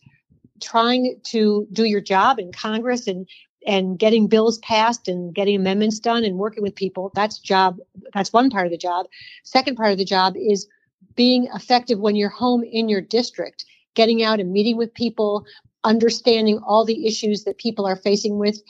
trying 0.60 1.20
to 1.24 1.66
do 1.72 1.84
your 1.84 2.00
job 2.00 2.38
in 2.38 2.52
Congress 2.52 3.06
and 3.06 3.28
and 3.66 3.98
getting 3.98 4.26
bills 4.26 4.58
passed 4.58 5.08
and 5.08 5.34
getting 5.34 5.56
amendments 5.56 5.98
done 5.98 6.24
and 6.24 6.38
working 6.38 6.62
with 6.62 6.74
people 6.74 7.10
that's 7.14 7.38
job 7.38 7.78
that's 8.12 8.32
one 8.32 8.50
part 8.50 8.66
of 8.66 8.70
the 8.70 8.76
job. 8.76 9.06
Second 9.44 9.76
part 9.76 9.92
of 9.92 9.98
the 9.98 10.04
job 10.04 10.34
is 10.36 10.66
being 11.14 11.48
effective 11.54 11.98
when 11.98 12.16
you're 12.16 12.28
home 12.28 12.64
in 12.64 12.88
your 12.88 13.00
district 13.00 13.64
getting 13.94 14.22
out 14.22 14.40
and 14.40 14.52
meeting 14.52 14.76
with 14.76 14.94
people 14.94 15.44
understanding 15.84 16.58
all 16.66 16.84
the 16.84 17.06
issues 17.06 17.44
that 17.44 17.58
people 17.58 17.86
are 17.86 17.96
facing 17.96 18.38
with 18.38 18.60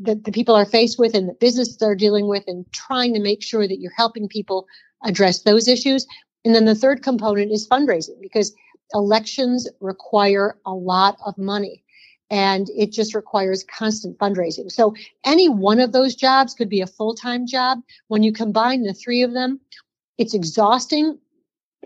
that 0.00 0.24
the 0.24 0.32
people 0.32 0.54
are 0.54 0.64
faced 0.64 0.98
with 0.98 1.14
and 1.14 1.28
the 1.28 1.34
businesses 1.34 1.82
are 1.82 1.96
dealing 1.96 2.28
with 2.28 2.44
and 2.46 2.64
trying 2.72 3.12
to 3.12 3.20
make 3.20 3.42
sure 3.42 3.66
that 3.66 3.80
you're 3.80 3.92
helping 3.96 4.28
people 4.28 4.66
address 5.04 5.42
those 5.42 5.68
issues. 5.68 6.06
And 6.44 6.54
then 6.54 6.64
the 6.64 6.74
third 6.74 7.02
component 7.02 7.52
is 7.52 7.68
fundraising 7.68 8.20
because 8.20 8.54
elections 8.94 9.68
require 9.80 10.56
a 10.64 10.72
lot 10.72 11.16
of 11.26 11.36
money 11.36 11.82
and 12.30 12.68
it 12.76 12.92
just 12.92 13.14
requires 13.14 13.64
constant 13.64 14.16
fundraising. 14.18 14.70
So 14.70 14.94
any 15.24 15.48
one 15.48 15.80
of 15.80 15.92
those 15.92 16.14
jobs 16.14 16.54
could 16.54 16.68
be 16.68 16.80
a 16.80 16.86
full-time 16.86 17.46
job. 17.46 17.80
When 18.08 18.22
you 18.22 18.32
combine 18.32 18.84
the 18.84 18.94
three 18.94 19.22
of 19.22 19.32
them, 19.32 19.60
it's 20.16 20.34
exhausting 20.34 21.18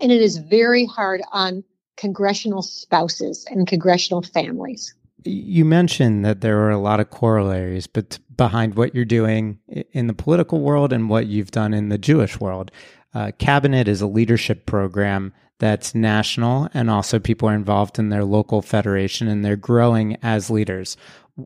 and 0.01 0.13
it 0.13 0.21
is 0.21 0.39
very 0.39 0.85
hard 0.85 1.23
on 1.33 1.65
congressional 1.97 2.63
spouses 2.63 3.47
and 3.49 3.67
congressional 3.67 4.23
families. 4.23 4.95
You 5.25 5.65
mentioned 5.65 6.25
that 6.25 6.43
there 6.43 6.59
are 6.61 6.71
a 6.71 6.79
lot 6.79 7.01
of 7.01 7.11
corollaries 7.11 7.87
but 7.87 8.19
behind 8.37 8.75
what 8.75 8.95
you're 8.95 9.05
doing 9.05 9.59
in 9.93 10.07
the 10.07 10.13
political 10.13 10.61
world 10.61 10.93
and 10.93 11.09
what 11.09 11.29
you've 11.29 11.53
done 11.53 11.73
in 11.73 11.89
the 11.89 11.97
Jewish 11.99 12.41
world. 12.41 12.71
Uh, 13.15 13.31
Cabinet 13.39 13.87
is 13.89 14.01
a 14.01 14.07
leadership 14.07 14.67
program 14.67 15.33
that's 15.61 15.95
national, 15.95 16.69
and 16.75 16.91
also 16.91 17.19
people 17.19 17.49
are 17.49 17.55
involved 17.55 17.99
in 17.99 18.09
their 18.09 18.25
local 18.25 18.61
federation 18.61 19.29
and 19.29 19.45
they're 19.45 19.57
growing 19.57 20.17
as 20.23 20.51
leaders. 20.51 20.97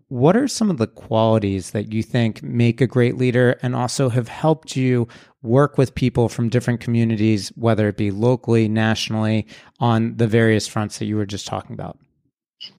What 0.09 0.37
are 0.37 0.49
some 0.49 0.71
of 0.71 0.79
the 0.79 0.87
qualities 0.87 1.71
that 1.71 1.93
you 1.93 2.03
think 2.03 2.43
make 2.43 2.81
a 2.81 2.87
great 2.87 3.17
leader 3.17 3.59
and 3.63 3.75
also 3.75 4.09
have 4.09 4.29
helped 4.29 4.77
you 4.77 5.09
work 5.43 5.79
with 5.79 5.95
people 5.95 6.29
from 6.29 6.49
different 6.49 6.81
communities, 6.81 7.51
whether 7.55 7.89
it 7.89 7.97
be 7.97 8.11
locally, 8.11 8.69
nationally, 8.69 9.47
on 9.79 10.17
the 10.17 10.27
various 10.27 10.67
fronts 10.67 10.99
that 10.99 11.07
you 11.07 11.17
were 11.17 11.27
just 11.27 11.47
talking 11.47 11.73
about? 11.73 11.99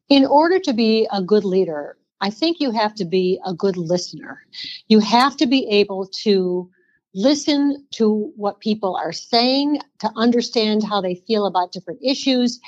In 0.10 0.26
order 0.26 0.60
to 0.60 0.74
be 0.74 1.08
a 1.12 1.22
good 1.22 1.46
leader, 1.46 1.98
I 2.22 2.30
think 2.30 2.60
you 2.60 2.72
have 2.72 2.94
to 2.96 3.06
be 3.06 3.40
a 3.46 3.54
good 3.54 3.78
listener. 3.78 4.42
You 4.88 5.00
have 5.00 5.38
to 5.38 5.48
be 5.48 5.68
able 5.70 6.08
to 6.24 6.70
listen 7.14 7.88
to 7.92 8.32
what 8.36 8.60
people 8.60 8.96
are 8.96 9.12
saying, 9.12 9.80
to 10.00 10.12
understand 10.16 10.84
how 10.84 11.02
they 11.02 11.16
feel 11.16 11.46
about 11.46 11.72
different 11.72 12.00
issues. 12.04 12.60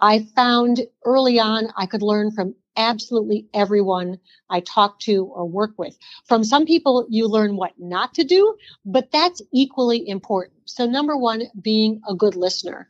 I 0.00 0.26
found 0.34 0.82
early 1.04 1.38
on 1.38 1.68
I 1.76 1.86
could 1.86 2.02
learn 2.02 2.30
from 2.32 2.54
absolutely 2.76 3.46
everyone 3.54 4.18
I 4.50 4.60
talk 4.60 4.98
to 5.00 5.24
or 5.26 5.46
work 5.46 5.78
with. 5.78 5.96
From 6.26 6.44
some 6.44 6.66
people, 6.66 7.06
you 7.08 7.28
learn 7.28 7.56
what 7.56 7.72
not 7.78 8.14
to 8.14 8.24
do, 8.24 8.56
but 8.84 9.10
that's 9.12 9.42
equally 9.52 10.08
important. 10.08 10.54
So, 10.64 10.86
number 10.86 11.16
one, 11.16 11.44
being 11.60 12.00
a 12.08 12.14
good 12.14 12.36
listener. 12.36 12.88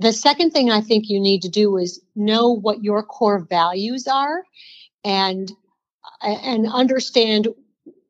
The 0.00 0.12
second 0.12 0.50
thing 0.50 0.70
I 0.70 0.80
think 0.80 1.08
you 1.08 1.20
need 1.20 1.42
to 1.42 1.48
do 1.48 1.76
is 1.76 2.02
know 2.16 2.50
what 2.50 2.82
your 2.82 3.04
core 3.04 3.38
values 3.38 4.08
are 4.08 4.42
and 5.04 5.50
and 6.20 6.66
understand 6.66 7.48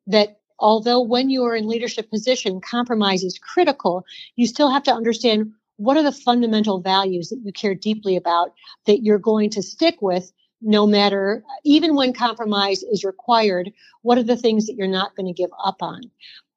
that 0.07 0.39
although 0.59 1.01
when 1.01 1.29
you 1.29 1.43
are 1.43 1.55
in 1.55 1.67
leadership 1.67 2.09
position 2.09 2.61
compromise 2.61 3.23
is 3.23 3.39
critical 3.39 4.05
you 4.35 4.47
still 4.47 4.71
have 4.71 4.83
to 4.83 4.93
understand 4.93 5.51
what 5.77 5.97
are 5.97 6.03
the 6.03 6.11
fundamental 6.11 6.79
values 6.79 7.29
that 7.29 7.41
you 7.43 7.51
care 7.51 7.75
deeply 7.75 8.15
about 8.15 8.53
that 8.85 9.03
you're 9.03 9.19
going 9.19 9.49
to 9.49 9.61
stick 9.61 9.97
with 10.01 10.31
no 10.61 10.87
matter 10.87 11.43
even 11.63 11.95
when 11.95 12.13
compromise 12.13 12.83
is 12.83 13.03
required 13.03 13.71
what 14.01 14.17
are 14.17 14.23
the 14.23 14.37
things 14.37 14.65
that 14.65 14.75
you're 14.75 14.87
not 14.87 15.15
going 15.15 15.27
to 15.27 15.33
give 15.33 15.51
up 15.63 15.77
on 15.81 16.01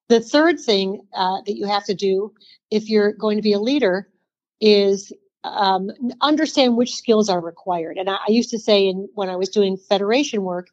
the 0.08 0.20
third 0.20 0.58
thing 0.58 1.00
uh, 1.14 1.40
that 1.46 1.56
you 1.56 1.66
have 1.66 1.84
to 1.84 1.94
do 1.94 2.32
if 2.70 2.88
you're 2.88 3.12
going 3.12 3.36
to 3.36 3.42
be 3.42 3.52
a 3.52 3.60
leader 3.60 4.08
is 4.60 5.12
um, 5.44 5.90
understand 6.20 6.76
which 6.76 6.94
skills 6.94 7.28
are 7.28 7.40
required. 7.40 7.96
And 7.96 8.10
I, 8.10 8.16
I 8.16 8.30
used 8.30 8.50
to 8.50 8.58
say, 8.58 8.88
in, 8.88 9.08
when 9.14 9.28
I 9.28 9.36
was 9.36 9.48
doing 9.48 9.76
federation 9.76 10.42
work, 10.42 10.68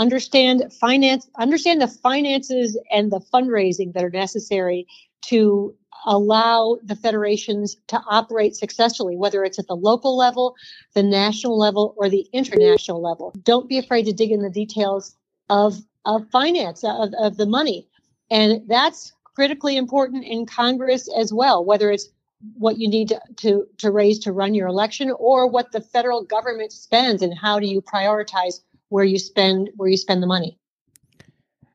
understand 0.00 0.72
finance, 0.72 1.28
understand 1.38 1.80
the 1.80 1.88
finances 1.88 2.78
and 2.90 3.12
the 3.12 3.20
fundraising 3.32 3.92
that 3.92 4.02
are 4.02 4.10
necessary 4.10 4.86
to 5.26 5.76
allow 6.06 6.78
the 6.82 6.96
federations 6.96 7.76
to 7.88 8.00
operate 8.08 8.56
successfully, 8.56 9.14
whether 9.14 9.44
it's 9.44 9.58
at 9.58 9.66
the 9.66 9.76
local 9.76 10.16
level, 10.16 10.54
the 10.94 11.02
national 11.02 11.58
level, 11.58 11.94
or 11.98 12.08
the 12.08 12.26
international 12.32 13.02
level. 13.02 13.34
Don't 13.42 13.68
be 13.68 13.76
afraid 13.76 14.04
to 14.04 14.12
dig 14.14 14.30
in 14.32 14.40
the 14.40 14.48
details 14.48 15.14
of, 15.50 15.76
of 16.06 16.26
finance, 16.30 16.82
of, 16.82 17.10
of 17.18 17.36
the 17.36 17.46
money. 17.46 17.86
And 18.30 18.62
that's 18.66 19.12
critically 19.34 19.76
important 19.76 20.24
in 20.24 20.46
Congress 20.46 21.10
as 21.14 21.30
well, 21.30 21.62
whether 21.62 21.90
it's 21.90 22.08
what 22.56 22.78
you 22.78 22.88
need 22.88 23.08
to, 23.08 23.20
to, 23.36 23.66
to 23.76 23.90
raise 23.90 24.18
to 24.20 24.32
run 24.32 24.54
your 24.54 24.68
election 24.68 25.12
or 25.18 25.46
what 25.46 25.72
the 25.72 25.82
federal 25.82 26.24
government 26.24 26.72
spends 26.72 27.20
and 27.20 27.36
how 27.36 27.60
do 27.60 27.66
you 27.66 27.82
prioritize 27.82 28.60
where 28.90 29.04
you 29.04 29.18
spend 29.18 29.70
where 29.76 29.88
you 29.88 29.96
spend 29.96 30.22
the 30.22 30.26
money. 30.26 30.58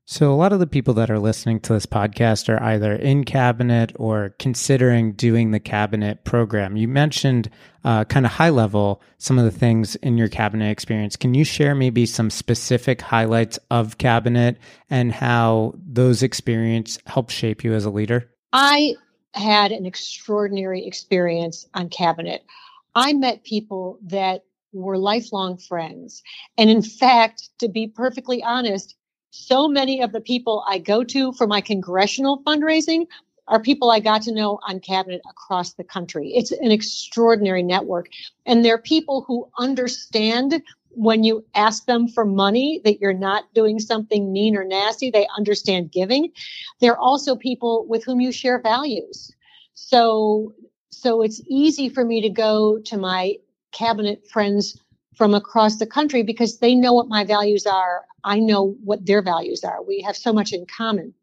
So 0.08 0.32
a 0.32 0.36
lot 0.36 0.54
of 0.54 0.60
the 0.60 0.68
people 0.68 0.94
that 0.96 1.10
are 1.10 1.18
listening 1.18 1.60
to 1.62 1.74
this 1.74 1.88
podcast 1.88 2.48
are 2.48 2.62
either 2.62 2.94
in 2.94 3.24
cabinet 3.24 3.92
or 3.96 4.36
considering 4.38 5.14
doing 5.14 5.50
the 5.50 5.60
cabinet 5.60 6.24
program. 6.26 6.78
You 6.78 6.88
mentioned 6.88 7.50
uh, 7.84 8.06
kind 8.06 8.24
of 8.24 8.32
high 8.32 8.52
level 8.52 9.02
some 9.18 9.40
of 9.40 9.46
the 9.46 9.52
things 9.52 9.96
in 9.98 10.16
your 10.16 10.28
cabinet 10.28 10.70
experience. 10.70 11.16
Can 11.16 11.34
you 11.34 11.44
share 11.44 11.74
maybe 11.74 12.06
some 12.06 12.30
specific 12.30 13.02
highlights 13.02 13.58
of 13.72 13.98
cabinet 13.98 14.60
and 14.92 15.12
how 15.12 15.74
those 15.84 16.22
experience 16.22 17.00
help 17.08 17.32
shape 17.32 17.64
you 17.64 17.74
as 17.74 17.86
a 17.86 17.90
leader? 17.90 18.30
I 18.54 18.94
had 19.34 19.72
an 19.72 19.88
extraordinary 19.88 20.86
experience 20.86 21.68
on 21.74 21.90
cabinet. 21.90 22.46
I 22.94 23.14
met 23.14 23.44
people 23.44 23.98
that 24.04 24.44
were 24.76 24.98
lifelong 24.98 25.58
friends. 25.58 26.22
And 26.58 26.70
in 26.70 26.82
fact, 26.82 27.50
to 27.60 27.70
be 27.70 27.88
perfectly 27.88 28.44
honest, 28.44 28.96
so 29.32 29.68
many 29.68 30.02
of 30.02 30.12
the 30.12 30.22
people 30.22 30.64
I 30.68 30.78
go 30.78 31.04
to 31.04 31.32
for 31.34 31.48
my 31.48 31.62
congressional 31.62 32.42
fundraising 32.44 33.08
are 33.48 33.62
people 33.62 33.92
I 33.92 34.00
got 34.00 34.24
to 34.24 34.34
know 34.34 34.60
on 34.68 34.80
cabinet 34.80 35.22
across 35.30 35.74
the 35.74 35.84
country. 35.84 36.32
It's 36.36 36.52
an 36.52 36.72
extraordinary 36.72 37.64
network. 37.64 38.08
And 38.46 38.64
they're 38.64 38.82
people 38.82 39.24
who 39.28 39.48
understand 39.58 40.62
when 40.96 41.24
you 41.24 41.46
ask 41.54 41.86
them 41.86 42.08
for 42.08 42.26
money 42.26 42.82
that 42.84 43.00
you're 43.00 43.14
not 43.14 43.54
doing 43.54 43.80
something 43.80 44.32
mean 44.32 44.56
or 44.56 44.64
nasty 44.64 45.12
they 45.12 45.28
understand 45.38 45.92
giving 45.92 46.32
they're 46.80 46.98
also 46.98 47.36
people 47.36 47.86
with 47.88 48.04
whom 48.06 48.22
you 48.22 48.32
share 48.32 48.62
values 48.62 49.32
so 49.74 50.54
so 50.90 51.22
it's 51.22 51.42
easy 51.50 51.90
for 51.90 52.06
me 52.06 52.22
to 52.22 52.30
go 52.30 52.80
to 52.80 52.98
my 52.98 53.36
cabinet 53.76 54.28
friends 54.28 54.80
from 55.16 55.34
across 55.34 55.78
the 55.78 55.86
country 55.86 56.24
because 56.24 56.58
they 56.60 56.76
know 56.76 56.94
what 56.94 57.08
my 57.08 57.24
values 57.24 57.66
are. 57.66 58.06
I 58.24 58.40
know 58.40 58.76
what 58.84 59.06
their 59.06 59.22
values 59.22 59.64
are. 59.64 59.84
We 59.84 60.02
have 60.02 60.18
so 60.18 60.34
much 60.34 60.52
in 60.54 60.66
common. 60.66 61.14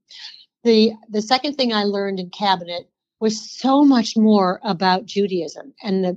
The 0.64 0.92
the 1.08 1.22
second 1.22 1.54
thing 1.54 1.72
i 1.72 1.82
learned 1.82 2.20
in 2.20 2.30
cabinet 2.30 2.88
was 3.18 3.50
so 3.50 3.84
much 3.84 4.16
more 4.16 4.60
about 4.62 5.06
judaism 5.06 5.74
and 5.82 6.04
the 6.04 6.16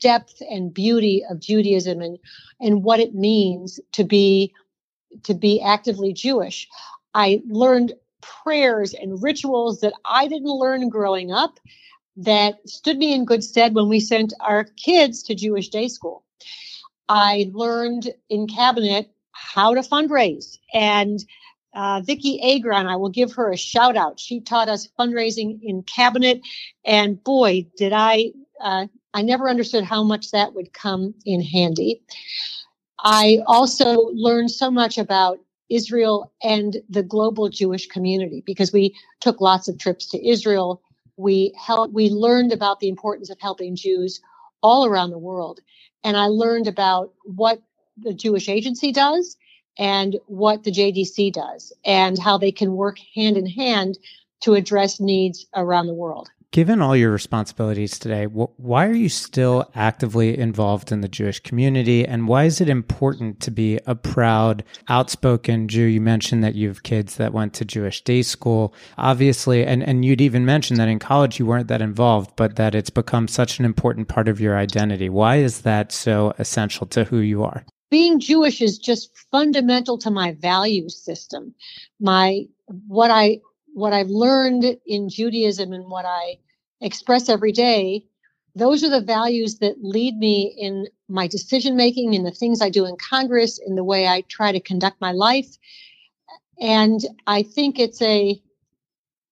depth 0.00 0.42
and 0.50 0.72
beauty 0.72 1.24
of 1.28 1.40
Judaism 1.40 2.00
and 2.00 2.18
and 2.60 2.82
what 2.82 3.00
it 3.00 3.14
means 3.14 3.80
to 3.92 4.04
be 4.04 4.52
to 5.24 5.34
be 5.34 5.60
actively 5.60 6.12
Jewish. 6.12 6.68
I 7.14 7.42
learned 7.48 7.94
prayers 8.20 8.94
and 8.94 9.22
rituals 9.22 9.80
that 9.80 9.94
I 10.04 10.28
didn't 10.28 10.48
learn 10.50 10.88
growing 10.88 11.32
up 11.32 11.58
that 12.18 12.56
stood 12.68 12.98
me 12.98 13.12
in 13.12 13.24
good 13.24 13.44
stead 13.44 13.74
when 13.74 13.88
we 13.88 14.00
sent 14.00 14.32
our 14.40 14.64
kids 14.64 15.24
to 15.24 15.34
Jewish 15.34 15.68
day 15.68 15.88
school. 15.88 16.24
I 17.08 17.50
learned 17.52 18.12
in 18.28 18.46
cabinet 18.48 19.10
how 19.32 19.74
to 19.74 19.82
fundraise 19.82 20.58
and 20.72 21.24
uh, 21.74 22.00
Vicki 22.00 22.40
Agron, 22.56 22.86
I 22.86 22.96
will 22.96 23.10
give 23.10 23.32
her 23.34 23.52
a 23.52 23.56
shout 23.56 23.96
out. 23.96 24.18
She 24.18 24.40
taught 24.40 24.70
us 24.70 24.88
fundraising 24.98 25.60
in 25.62 25.82
cabinet, 25.82 26.40
and 26.86 27.22
boy, 27.22 27.66
did 27.76 27.92
I 27.92 28.32
uh, 28.60 28.86
I 29.12 29.22
never 29.22 29.48
understood 29.48 29.84
how 29.84 30.02
much 30.02 30.30
that 30.30 30.54
would 30.54 30.72
come 30.72 31.14
in 31.26 31.42
handy. 31.42 32.02
I 32.98 33.38
also 33.46 33.94
learned 34.12 34.50
so 34.50 34.70
much 34.70 34.98
about 34.98 35.38
Israel 35.68 36.32
and 36.42 36.76
the 36.88 37.02
global 37.02 37.48
Jewish 37.48 37.88
community 37.88 38.42
because 38.46 38.72
we 38.72 38.96
took 39.20 39.40
lots 39.40 39.68
of 39.68 39.78
trips 39.78 40.08
to 40.10 40.28
Israel. 40.28 40.82
We 41.16 41.54
helped, 41.58 41.94
we 41.94 42.10
learned 42.10 42.52
about 42.52 42.80
the 42.80 42.88
importance 42.88 43.30
of 43.30 43.40
helping 43.40 43.76
Jews 43.76 44.20
all 44.62 44.86
around 44.86 45.10
the 45.10 45.18
world. 45.18 45.60
And 46.04 46.16
I 46.16 46.26
learned 46.26 46.68
about 46.68 47.12
what 47.24 47.62
the 47.98 48.14
Jewish 48.14 48.48
Agency 48.48 48.92
does 48.92 49.36
and 49.78 50.16
what 50.26 50.64
the 50.64 50.72
JDC 50.72 51.32
does 51.32 51.72
and 51.84 52.18
how 52.18 52.38
they 52.38 52.52
can 52.52 52.72
work 52.76 52.98
hand 53.14 53.36
in 53.36 53.46
hand 53.46 53.98
to 54.42 54.54
address 54.54 55.00
needs 55.00 55.46
around 55.54 55.86
the 55.86 55.94
world. 55.94 56.30
Given 56.52 56.80
all 56.80 56.96
your 56.96 57.10
responsibilities 57.10 57.98
today, 57.98 58.24
wh- 58.24 58.58
why 58.58 58.86
are 58.86 58.94
you 58.94 59.08
still 59.08 59.70
actively 59.74 60.38
involved 60.38 60.90
in 60.90 61.02
the 61.02 61.08
Jewish 61.08 61.40
community? 61.40 62.06
And 62.06 62.28
why 62.28 62.44
is 62.44 62.60
it 62.60 62.68
important 62.68 63.40
to 63.40 63.50
be 63.50 63.78
a 63.86 63.94
proud, 63.94 64.64
outspoken 64.88 65.68
Jew? 65.68 65.82
You 65.82 66.00
mentioned 66.00 66.42
that 66.44 66.54
you 66.54 66.68
have 66.68 66.82
kids 66.82 67.16
that 67.16 67.34
went 67.34 67.52
to 67.54 67.64
Jewish 67.64 68.02
day 68.02 68.22
school, 68.22 68.72
obviously, 68.96 69.66
and, 69.66 69.82
and 69.82 70.04
you'd 70.04 70.20
even 70.20 70.46
mentioned 70.46 70.80
that 70.80 70.88
in 70.88 70.98
college 70.98 71.38
you 71.38 71.46
weren't 71.46 71.68
that 71.68 71.82
involved, 71.82 72.30
but 72.36 72.56
that 72.56 72.74
it's 72.74 72.90
become 72.90 73.28
such 73.28 73.58
an 73.58 73.64
important 73.64 74.08
part 74.08 74.28
of 74.28 74.40
your 74.40 74.56
identity. 74.56 75.10
Why 75.10 75.36
is 75.36 75.62
that 75.62 75.92
so 75.92 76.32
essential 76.38 76.86
to 76.86 77.04
who 77.04 77.18
you 77.18 77.42
are? 77.42 77.66
Being 77.90 78.18
Jewish 78.18 78.62
is 78.62 78.78
just 78.78 79.10
fundamental 79.30 79.98
to 79.98 80.10
my 80.10 80.32
value 80.32 80.88
system. 80.88 81.54
My 82.00 82.46
what 82.88 83.10
I 83.10 83.40
what 83.76 83.92
I've 83.92 84.08
learned 84.08 84.64
in 84.86 85.10
Judaism 85.10 85.74
and 85.74 85.90
what 85.90 86.06
I 86.06 86.38
express 86.80 87.28
every 87.28 87.52
day, 87.52 88.06
those 88.54 88.82
are 88.82 88.88
the 88.88 89.02
values 89.02 89.58
that 89.58 89.84
lead 89.84 90.16
me 90.16 90.56
in 90.58 90.86
my 91.10 91.26
decision 91.26 91.76
making, 91.76 92.14
in 92.14 92.24
the 92.24 92.30
things 92.30 92.62
I 92.62 92.70
do 92.70 92.86
in 92.86 92.96
Congress, 92.96 93.58
in 93.58 93.74
the 93.74 93.84
way 93.84 94.08
I 94.08 94.22
try 94.22 94.50
to 94.50 94.60
conduct 94.60 94.98
my 95.02 95.12
life. 95.12 95.58
And 96.58 97.02
I 97.26 97.42
think 97.42 97.78
it's 97.78 98.00
a 98.00 98.40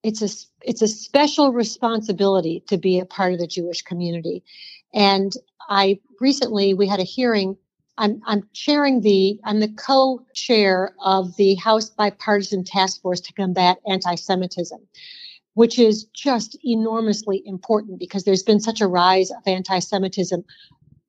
it's 0.02 0.20
a 0.20 0.28
it's 0.60 0.82
a 0.82 0.88
special 0.88 1.50
responsibility 1.50 2.62
to 2.68 2.76
be 2.76 3.00
a 3.00 3.06
part 3.06 3.32
of 3.32 3.38
the 3.38 3.46
Jewish 3.46 3.80
community. 3.80 4.44
And 4.92 5.32
I 5.70 6.00
recently 6.20 6.74
we 6.74 6.86
had 6.86 7.00
a 7.00 7.04
hearing 7.04 7.56
I'm, 7.96 8.20
I'm 8.26 8.48
chairing 8.52 9.00
the, 9.02 9.38
I'm 9.44 9.60
the 9.60 9.68
co-chair 9.68 10.94
of 11.04 11.36
the 11.36 11.54
House 11.54 11.90
Bipartisan 11.90 12.64
Task 12.64 13.00
Force 13.00 13.20
to 13.22 13.32
Combat 13.32 13.78
Anti-Semitism, 13.88 14.80
which 15.54 15.78
is 15.78 16.04
just 16.14 16.58
enormously 16.64 17.42
important 17.46 17.98
because 17.98 18.24
there's 18.24 18.42
been 18.42 18.60
such 18.60 18.80
a 18.80 18.88
rise 18.88 19.30
of 19.30 19.42
anti-Semitism 19.46 20.44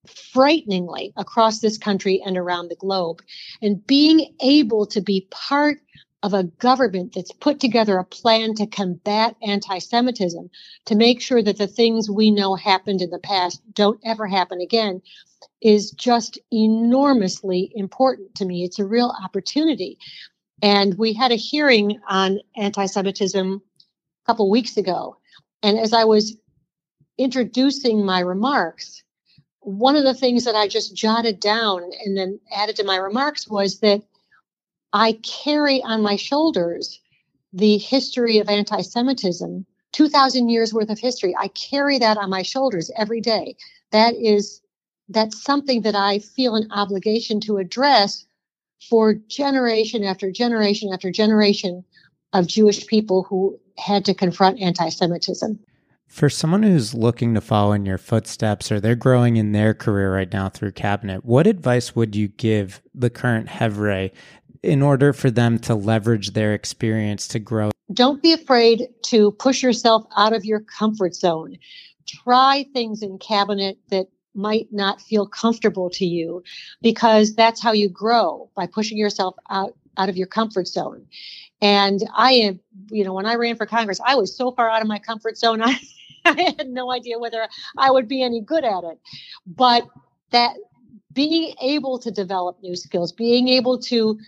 frighteningly 0.08 1.12
across 1.18 1.60
this 1.60 1.77
country 1.77 2.22
and 2.25 2.38
around 2.38 2.70
the 2.70 2.75
globe. 2.75 3.22
And 3.62 3.86
being 3.88 4.36
able 4.42 4.86
to 4.88 5.01
be 5.01 5.27
part 5.32 5.80
of 6.25 6.34
a 6.34 6.44
government 6.44 7.13
that's 7.13 7.32
put 7.32 7.60
together 7.60 8.00
a 8.00 8.03
plan 8.03 8.55
to 8.55 8.65
combat 8.65 9.36
anti 9.44 9.77
Semitism, 9.77 10.50
to 10.86 10.96
make 10.96 11.22
sure 11.22 11.44
that 11.44 11.60
the 11.60 11.67
things 11.67 12.10
we 12.10 12.32
know 12.32 12.55
happened 12.55 13.03
in 13.03 13.12
the 13.12 13.20
past 13.20 13.62
don't 13.75 14.00
ever 14.03 14.25
happen 14.25 14.60
again, 14.60 15.03
is 15.62 15.91
just 15.91 16.39
enormously 16.51 17.72
important 17.75 18.34
to 18.34 18.46
me. 18.46 18.63
It's 18.63 18.79
a 18.79 18.88
real 18.88 19.13
opportunity. 19.24 20.00
And 20.63 20.98
we 20.98 21.13
had 21.13 21.32
a 21.32 21.36
hearing 21.36 22.00
on 22.10 22.39
anti 22.58 22.88
Semitism 22.88 23.62
a 23.62 24.25
couple 24.25 24.50
weeks 24.50 24.77
ago. 24.77 25.17
And 25.62 25.77
as 25.77 25.94
I 25.94 26.05
was 26.05 26.38
introducing 27.20 28.03
my 28.03 28.22
remarks, 28.22 29.03
one 29.60 29.96
of 29.96 30.03
the 30.03 30.15
things 30.15 30.46
that 30.46 30.55
I 30.55 30.67
just 30.67 30.96
jotted 30.96 31.39
down 31.39 31.84
and 32.03 32.17
then 32.17 32.39
added 32.51 32.77
to 32.77 32.84
my 32.84 32.98
remarks 32.98 33.48
was 33.48 33.79
that 33.82 34.01
I 34.96 35.20
carry 35.24 35.84
on 35.84 36.02
my 36.02 36.16
shoulders 36.16 37.02
the 37.52 37.78
history 37.78 38.38
of 38.38 38.48
anti 38.48 38.80
Semitism, 38.80 39.66
2,000 39.92 40.48
years 40.48 40.74
worth 40.74 40.90
of 40.90 41.00
history. 41.00 41.36
I 41.38 41.50
carry 41.50 42.00
that 42.00 42.18
on 42.18 42.30
my 42.30 42.44
shoulders 42.44 42.90
every 42.96 43.20
day. 43.20 43.58
That 43.92 44.16
is, 44.16 44.62
that's 45.10 45.44
something 45.44 45.82
that 45.82 45.96
I 45.96 46.20
feel 46.20 46.56
an 46.56 46.72
obligation 46.72 47.42
to 47.42 47.58
address 47.58 48.25
for 48.90 49.16
generation 49.16 50.06
after 50.06 50.32
generation 50.32 50.94
after 50.94 51.12
generation 51.12 51.84
of 52.32 52.48
Jewish 52.48 52.88
people 52.88 53.24
who 53.24 53.60
had 53.78 54.06
to 54.06 54.14
confront 54.14 54.62
anti 54.62 54.88
Semitism. 54.88 55.60
For 56.08 56.30
someone 56.30 56.64
who's 56.64 56.94
looking 56.94 57.34
to 57.34 57.42
follow 57.42 57.74
in 57.74 57.86
your 57.86 57.98
footsteps 57.98 58.72
or 58.72 58.80
they're 58.80 58.96
growing 58.96 59.36
in 59.36 59.52
their 59.52 59.74
career 59.74 60.14
right 60.14 60.32
now 60.32 60.48
through 60.48 60.72
cabinet, 60.72 61.25
what 61.25 61.48
advice 61.48 61.96
would 61.96 62.16
you 62.16 62.30
give 62.30 62.82
the 62.94 63.10
current 63.10 63.50
Hevre 63.50 64.12
in 64.66 64.82
order 64.82 65.14
for 65.14 65.32
them 65.32 65.60
to 65.60 65.76
leverage 65.76 66.32
their 66.32 66.54
experience 66.54 67.28
to 67.30 67.40
grow? 67.40 67.72
Don't 67.94 68.22
be 68.22 68.34
afraid 68.34 68.88
to 69.04 69.32
push 69.34 69.62
yourself 69.62 70.06
out 70.18 70.34
of 70.34 70.44
your 70.44 70.60
comfort 70.60 71.16
zone. 71.16 71.58
Try 72.08 72.66
things 72.74 73.02
in 73.02 73.20
cabinet 73.20 73.78
that 73.90 74.08
might 74.34 74.68
not 74.72 75.02
feel 75.02 75.28
comfortable 75.28 75.90
to 75.90 76.06
you 76.06 76.44
because 76.82 77.36
that's 77.36 77.62
how 77.62 77.72
you 77.72 77.88
grow 77.88 78.50
by 78.56 78.68
pushing 78.68 78.98
yourself 78.98 79.36
out 79.50 79.76
out 79.98 80.10
of 80.10 80.18
your 80.18 80.28
comfort 80.28 80.68
zone. 80.68 81.06
And 81.62 82.02
I 82.14 82.34
am, 82.34 82.60
you 82.90 83.06
know, 83.06 83.14
when 83.14 83.26
I 83.26 83.36
ran 83.36 83.56
for 83.56 83.66
Congress, 83.66 84.02
I 84.06 84.16
was 84.16 84.36
so 84.36 84.52
far 84.52 84.70
out 84.70 84.82
of 84.82 84.90
my 84.90 85.00
comfort 85.00 85.38
zone. 85.38 85.62
I, 85.64 85.80
I 86.26 86.54
had 86.58 86.68
no 86.68 86.92
idea 86.92 87.18
whether 87.18 87.48
I 87.78 87.92
would 87.92 88.10
be 88.10 88.22
any 88.22 88.42
good 88.42 88.66
at 88.66 88.84
it. 88.84 89.00
But 89.48 89.88
that 90.32 90.58
being 91.14 91.56
able 91.62 91.98
to 92.00 92.12
develop 92.12 92.62
new 92.62 92.76
skills, 92.76 93.14
being 93.14 93.48
able 93.48 93.80
to 93.80 94.20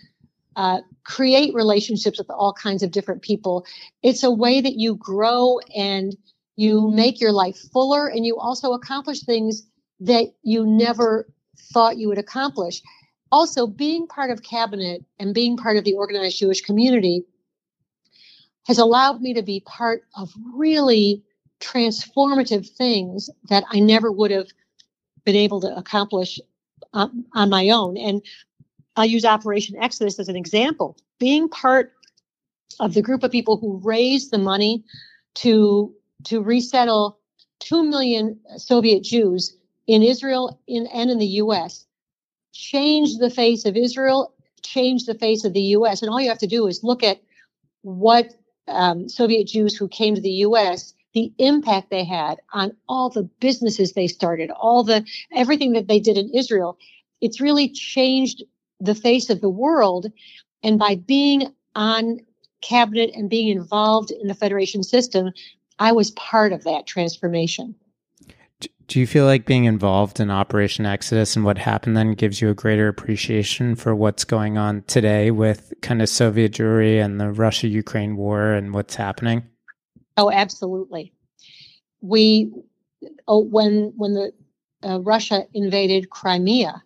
uh, 0.58 0.80
create 1.04 1.54
relationships 1.54 2.18
with 2.18 2.28
all 2.30 2.52
kinds 2.52 2.82
of 2.82 2.90
different 2.90 3.22
people. 3.22 3.64
It's 4.02 4.24
a 4.24 4.30
way 4.30 4.60
that 4.60 4.74
you 4.74 4.96
grow 4.96 5.60
and 5.74 6.16
you 6.56 6.90
make 6.90 7.20
your 7.20 7.30
life 7.30 7.56
fuller 7.72 8.08
and 8.08 8.26
you 8.26 8.36
also 8.36 8.72
accomplish 8.72 9.22
things 9.22 9.62
that 10.00 10.34
you 10.42 10.66
never 10.66 11.28
thought 11.72 11.96
you 11.96 12.08
would 12.08 12.18
accomplish. 12.18 12.82
Also, 13.30 13.68
being 13.68 14.08
part 14.08 14.32
of 14.32 14.42
cabinet 14.42 15.04
and 15.20 15.32
being 15.32 15.56
part 15.56 15.76
of 15.76 15.84
the 15.84 15.94
organized 15.94 16.38
Jewish 16.38 16.62
community 16.62 17.24
has 18.66 18.78
allowed 18.78 19.20
me 19.20 19.34
to 19.34 19.42
be 19.42 19.60
part 19.60 20.02
of 20.16 20.32
really 20.54 21.22
transformative 21.60 22.68
things 22.68 23.30
that 23.48 23.62
I 23.70 23.78
never 23.78 24.10
would 24.10 24.32
have 24.32 24.48
been 25.24 25.36
able 25.36 25.60
to 25.60 25.76
accomplish 25.76 26.40
on, 26.92 27.26
on 27.32 27.48
my 27.48 27.68
own. 27.70 27.96
And 27.96 28.22
I'll 28.98 29.06
use 29.06 29.24
Operation 29.24 29.76
Exodus 29.80 30.18
as 30.18 30.28
an 30.28 30.34
example. 30.34 30.96
Being 31.20 31.48
part 31.48 31.92
of 32.80 32.94
the 32.94 33.02
group 33.02 33.22
of 33.22 33.30
people 33.30 33.56
who 33.56 33.80
raised 33.84 34.32
the 34.32 34.38
money 34.38 34.84
to 35.36 35.94
to 36.24 36.42
resettle 36.42 37.18
two 37.60 37.84
million 37.84 38.40
Soviet 38.56 39.04
Jews 39.04 39.56
in 39.86 40.02
Israel 40.02 40.60
in, 40.66 40.88
and 40.88 41.10
in 41.10 41.18
the 41.18 41.26
U.S. 41.42 41.86
changed 42.52 43.20
the 43.20 43.30
face 43.30 43.64
of 43.64 43.76
Israel, 43.76 44.34
changed 44.62 45.06
the 45.06 45.14
face 45.14 45.44
of 45.44 45.52
the 45.52 45.62
U.S. 45.78 46.02
And 46.02 46.10
all 46.10 46.20
you 46.20 46.28
have 46.28 46.38
to 46.38 46.48
do 46.48 46.66
is 46.66 46.82
look 46.82 47.04
at 47.04 47.20
what 47.82 48.34
um, 48.66 49.08
Soviet 49.08 49.46
Jews 49.46 49.76
who 49.76 49.86
came 49.86 50.16
to 50.16 50.20
the 50.20 50.42
U.S. 50.48 50.92
the 51.14 51.32
impact 51.38 51.90
they 51.90 52.04
had 52.04 52.38
on 52.52 52.72
all 52.88 53.10
the 53.10 53.30
businesses 53.38 53.92
they 53.92 54.08
started, 54.08 54.50
all 54.50 54.82
the 54.82 55.06
everything 55.32 55.72
that 55.74 55.86
they 55.86 56.00
did 56.00 56.18
in 56.18 56.30
Israel. 56.30 56.76
It's 57.20 57.40
really 57.40 57.68
changed 57.68 58.42
the 58.80 58.94
face 58.94 59.30
of 59.30 59.40
the 59.40 59.50
world. 59.50 60.06
And 60.62 60.78
by 60.78 60.96
being 60.96 61.52
on 61.74 62.20
cabinet 62.60 63.10
and 63.14 63.30
being 63.30 63.48
involved 63.48 64.10
in 64.10 64.26
the 64.28 64.34
federation 64.34 64.82
system, 64.82 65.32
I 65.78 65.92
was 65.92 66.10
part 66.12 66.52
of 66.52 66.64
that 66.64 66.86
transformation. 66.86 67.74
Do 68.88 68.98
you 68.98 69.06
feel 69.06 69.26
like 69.26 69.44
being 69.44 69.66
involved 69.66 70.18
in 70.18 70.30
Operation 70.30 70.86
Exodus 70.86 71.36
and 71.36 71.44
what 71.44 71.58
happened 71.58 71.94
then 71.94 72.12
gives 72.12 72.40
you 72.40 72.48
a 72.48 72.54
greater 72.54 72.88
appreciation 72.88 73.76
for 73.76 73.94
what's 73.94 74.24
going 74.24 74.56
on 74.56 74.82
today 74.86 75.30
with 75.30 75.74
kind 75.82 76.00
of 76.00 76.08
Soviet 76.08 76.52
Jewry 76.52 77.04
and 77.04 77.20
the 77.20 77.30
Russia 77.30 77.68
Ukraine 77.68 78.16
war 78.16 78.52
and 78.52 78.72
what's 78.72 78.94
happening? 78.94 79.46
Oh, 80.16 80.30
absolutely. 80.30 81.12
We, 82.00 82.50
oh, 83.28 83.40
when 83.44 83.92
when 83.96 84.14
the 84.14 84.32
uh, 84.82 85.00
Russia 85.00 85.44
invaded 85.52 86.08
Crimea, 86.08 86.82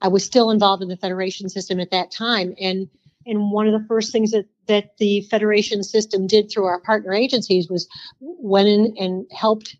I 0.00 0.08
was 0.08 0.24
still 0.24 0.50
involved 0.50 0.82
in 0.82 0.88
the 0.88 0.96
federation 0.96 1.48
system 1.48 1.80
at 1.80 1.90
that 1.90 2.10
time. 2.10 2.54
And 2.60 2.88
and 3.26 3.50
one 3.50 3.66
of 3.66 3.72
the 3.72 3.86
first 3.88 4.12
things 4.12 4.30
that, 4.30 4.46
that 4.68 4.96
the 4.98 5.22
federation 5.22 5.82
system 5.82 6.28
did 6.28 6.48
through 6.48 6.66
our 6.66 6.80
partner 6.80 7.12
agencies 7.12 7.68
was 7.68 7.88
went 8.20 8.68
in 8.68 8.94
and 8.98 9.26
helped 9.32 9.76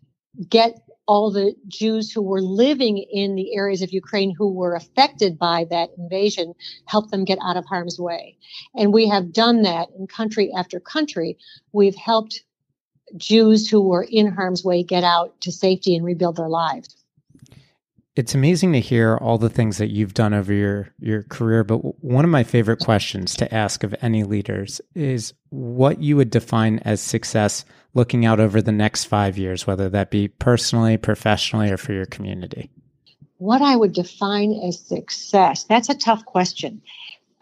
get 0.49 0.81
all 1.07 1.31
the 1.31 1.55
Jews 1.69 2.11
who 2.11 2.21
were 2.21 2.41
living 2.41 2.97
in 2.97 3.35
the 3.35 3.55
areas 3.55 3.81
of 3.81 3.93
Ukraine 3.93 4.35
who 4.37 4.51
were 4.51 4.75
affected 4.75 5.39
by 5.39 5.65
that 5.69 5.89
invasion, 5.97 6.53
help 6.85 7.09
them 7.09 7.23
get 7.23 7.39
out 7.41 7.55
of 7.55 7.65
harm's 7.65 7.97
way. 7.97 8.37
And 8.75 8.93
we 8.93 9.07
have 9.07 9.31
done 9.31 9.61
that 9.61 9.87
in 9.97 10.07
country 10.07 10.51
after 10.53 10.81
country. 10.81 11.37
We've 11.71 11.95
helped 11.95 12.43
Jews 13.15 13.69
who 13.69 13.79
were 13.79 14.03
in 14.03 14.27
harm's 14.27 14.65
way 14.65 14.83
get 14.83 15.05
out 15.05 15.39
to 15.41 15.51
safety 15.53 15.95
and 15.95 16.05
rebuild 16.05 16.35
their 16.35 16.49
lives 16.49 16.97
it's 18.17 18.33
amazing 18.33 18.73
to 18.73 18.79
hear 18.79 19.15
all 19.17 19.37
the 19.37 19.49
things 19.49 19.77
that 19.77 19.91
you've 19.91 20.13
done 20.13 20.33
over 20.33 20.51
your 20.51 20.89
your 20.99 21.23
career 21.23 21.63
but 21.63 21.77
one 22.03 22.25
of 22.25 22.31
my 22.31 22.43
favorite 22.43 22.79
questions 22.79 23.35
to 23.35 23.53
ask 23.53 23.83
of 23.83 23.95
any 24.01 24.23
leaders 24.23 24.81
is 24.95 25.33
what 25.49 26.01
you 26.01 26.17
would 26.17 26.31
define 26.31 26.79
as 26.79 26.99
success 26.99 27.63
looking 27.93 28.25
out 28.25 28.39
over 28.39 28.61
the 28.61 28.71
next 28.71 29.05
5 29.05 29.37
years 29.37 29.67
whether 29.67 29.87
that 29.89 30.09
be 30.09 30.27
personally 30.27 30.97
professionally 30.97 31.71
or 31.71 31.77
for 31.77 31.93
your 31.93 32.07
community. 32.07 32.69
What 33.37 33.61
i 33.61 33.75
would 33.75 33.93
define 33.93 34.53
as 34.53 34.79
success 34.79 35.63
that's 35.65 35.89
a 35.89 35.95
tough 35.95 36.25
question. 36.25 36.81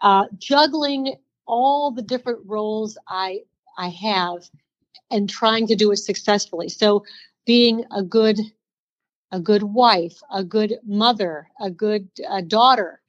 Uh, 0.02 0.26
juggling 0.36 1.14
all 1.46 1.90
the 1.90 2.02
different 2.02 2.40
roles 2.44 2.98
i 3.08 3.40
i 3.78 3.88
have 3.88 4.48
and 5.10 5.28
trying 5.28 5.66
to 5.68 5.76
do 5.76 5.90
it 5.92 5.96
successfully. 5.96 6.68
So 6.68 7.04
being 7.46 7.84
a 7.92 8.02
good 8.02 8.38
a 9.32 9.40
good 9.40 9.62
wife, 9.62 10.20
a 10.32 10.44
good 10.44 10.78
mother, 10.86 11.48
a 11.60 11.70
good 11.70 12.08
uh, 12.28 12.40
daughter, 12.42 13.00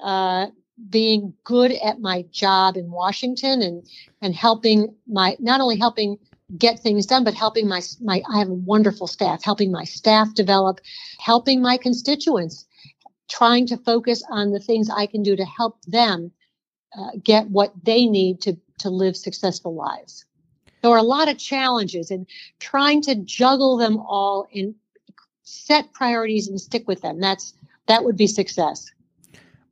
uh, 0.00 0.46
being 0.90 1.32
good 1.44 1.72
at 1.72 2.00
my 2.00 2.22
job 2.30 2.76
in 2.76 2.90
Washington 2.90 3.62
and 3.62 3.86
and 4.20 4.34
helping 4.34 4.94
my 5.06 5.36
not 5.38 5.60
only 5.60 5.78
helping 5.78 6.18
get 6.58 6.80
things 6.80 7.06
done, 7.06 7.24
but 7.24 7.34
helping 7.34 7.68
my 7.68 7.80
my 8.00 8.22
I 8.32 8.38
have 8.38 8.48
a 8.48 8.54
wonderful 8.54 9.06
staff, 9.06 9.44
helping 9.44 9.70
my 9.70 9.84
staff 9.84 10.34
develop, 10.34 10.80
helping 11.18 11.62
my 11.62 11.76
constituents, 11.76 12.66
trying 13.28 13.66
to 13.68 13.76
focus 13.76 14.22
on 14.28 14.50
the 14.50 14.60
things 14.60 14.90
I 14.90 15.06
can 15.06 15.22
do 15.22 15.36
to 15.36 15.44
help 15.44 15.80
them 15.86 16.32
uh, 16.98 17.10
get 17.22 17.48
what 17.50 17.72
they 17.84 18.06
need 18.06 18.40
to 18.42 18.56
to 18.80 18.90
live 18.90 19.16
successful 19.16 19.74
lives. 19.74 20.24
There 20.82 20.90
are 20.90 20.98
a 20.98 21.02
lot 21.02 21.30
of 21.30 21.38
challenges 21.38 22.10
and 22.10 22.26
trying 22.58 23.00
to 23.02 23.14
juggle 23.14 23.78
them 23.78 23.96
all 23.98 24.46
in 24.50 24.74
set 25.44 25.92
priorities 25.92 26.48
and 26.48 26.60
stick 26.60 26.88
with 26.88 27.02
them. 27.02 27.20
That's 27.20 27.54
that 27.86 28.04
would 28.04 28.16
be 28.16 28.26
success. 28.26 28.90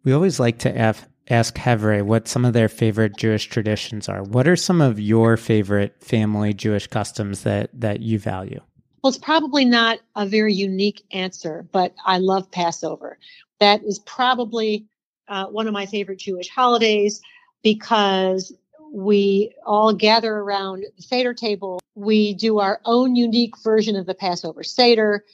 We 0.05 0.13
always 0.13 0.39
like 0.39 0.59
to 0.61 0.79
ask, 0.79 1.05
ask 1.31 1.57
Hevre 1.57 2.05
what 2.05 2.29
some 2.29 2.45
of 2.45 2.53
their 2.53 2.69
favorite 2.69 3.17
Jewish 3.17 3.47
traditions 3.47 4.09
are. 4.09 4.23
What 4.23 4.47
are 4.47 4.57
some 4.57 4.81
of 4.81 5.01
your 5.01 5.37
favorite 5.37 5.97
family 6.01 6.53
Jewish 6.53 6.87
customs 6.87 7.43
that 7.43 7.71
that 7.73 8.01
you 8.01 8.19
value? 8.19 8.61
Well, 9.03 9.09
it's 9.09 9.19
probably 9.19 9.65
not 9.65 9.99
a 10.15 10.27
very 10.27 10.55
unique 10.55 11.03
answer, 11.11 11.67
but 11.73 11.95
I 12.07 12.19
love 12.19 12.51
Passover. 12.51 13.19
That 13.59 13.83
is 13.83 13.99
probably 14.01 14.87
uh, 15.29 15.47
one 15.47 15.67
of 15.67 15.73
my 15.73 15.87
favorite 15.87 16.19
Jewish 16.21 16.49
holidays 16.49 17.21
because 17.65 18.53
we 18.93 19.53
all 19.65 19.93
gather 19.93 20.35
around 20.35 20.85
the 20.97 21.03
Seder 21.03 21.35
table. 21.35 21.81
We 21.95 22.35
do 22.35 22.59
our 22.59 22.81
own 22.85 23.17
unique 23.17 23.59
version 23.59 23.97
of 23.97 24.07
the 24.07 24.15
Passover 24.15 24.63
Seder. 24.63 25.25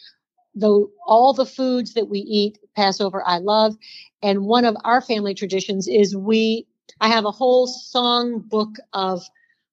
Though 0.59 0.91
all 1.07 1.33
the 1.33 1.47
foods 1.47 1.95
that 1.95 2.09
we 2.09 2.21
eat 2.21 2.59
Passover, 2.75 3.23
I 3.25 3.39
love. 3.39 3.77
And 4.23 4.47
one 4.47 4.65
of 4.65 4.77
our 4.85 5.01
family 5.01 5.35
traditions 5.35 5.87
is 5.87 6.17
we, 6.17 6.67
I 7.01 7.09
have 7.09 7.25
a 7.25 7.31
whole 7.31 7.67
song 7.67 8.41
book 8.41 8.77
of 8.93 9.23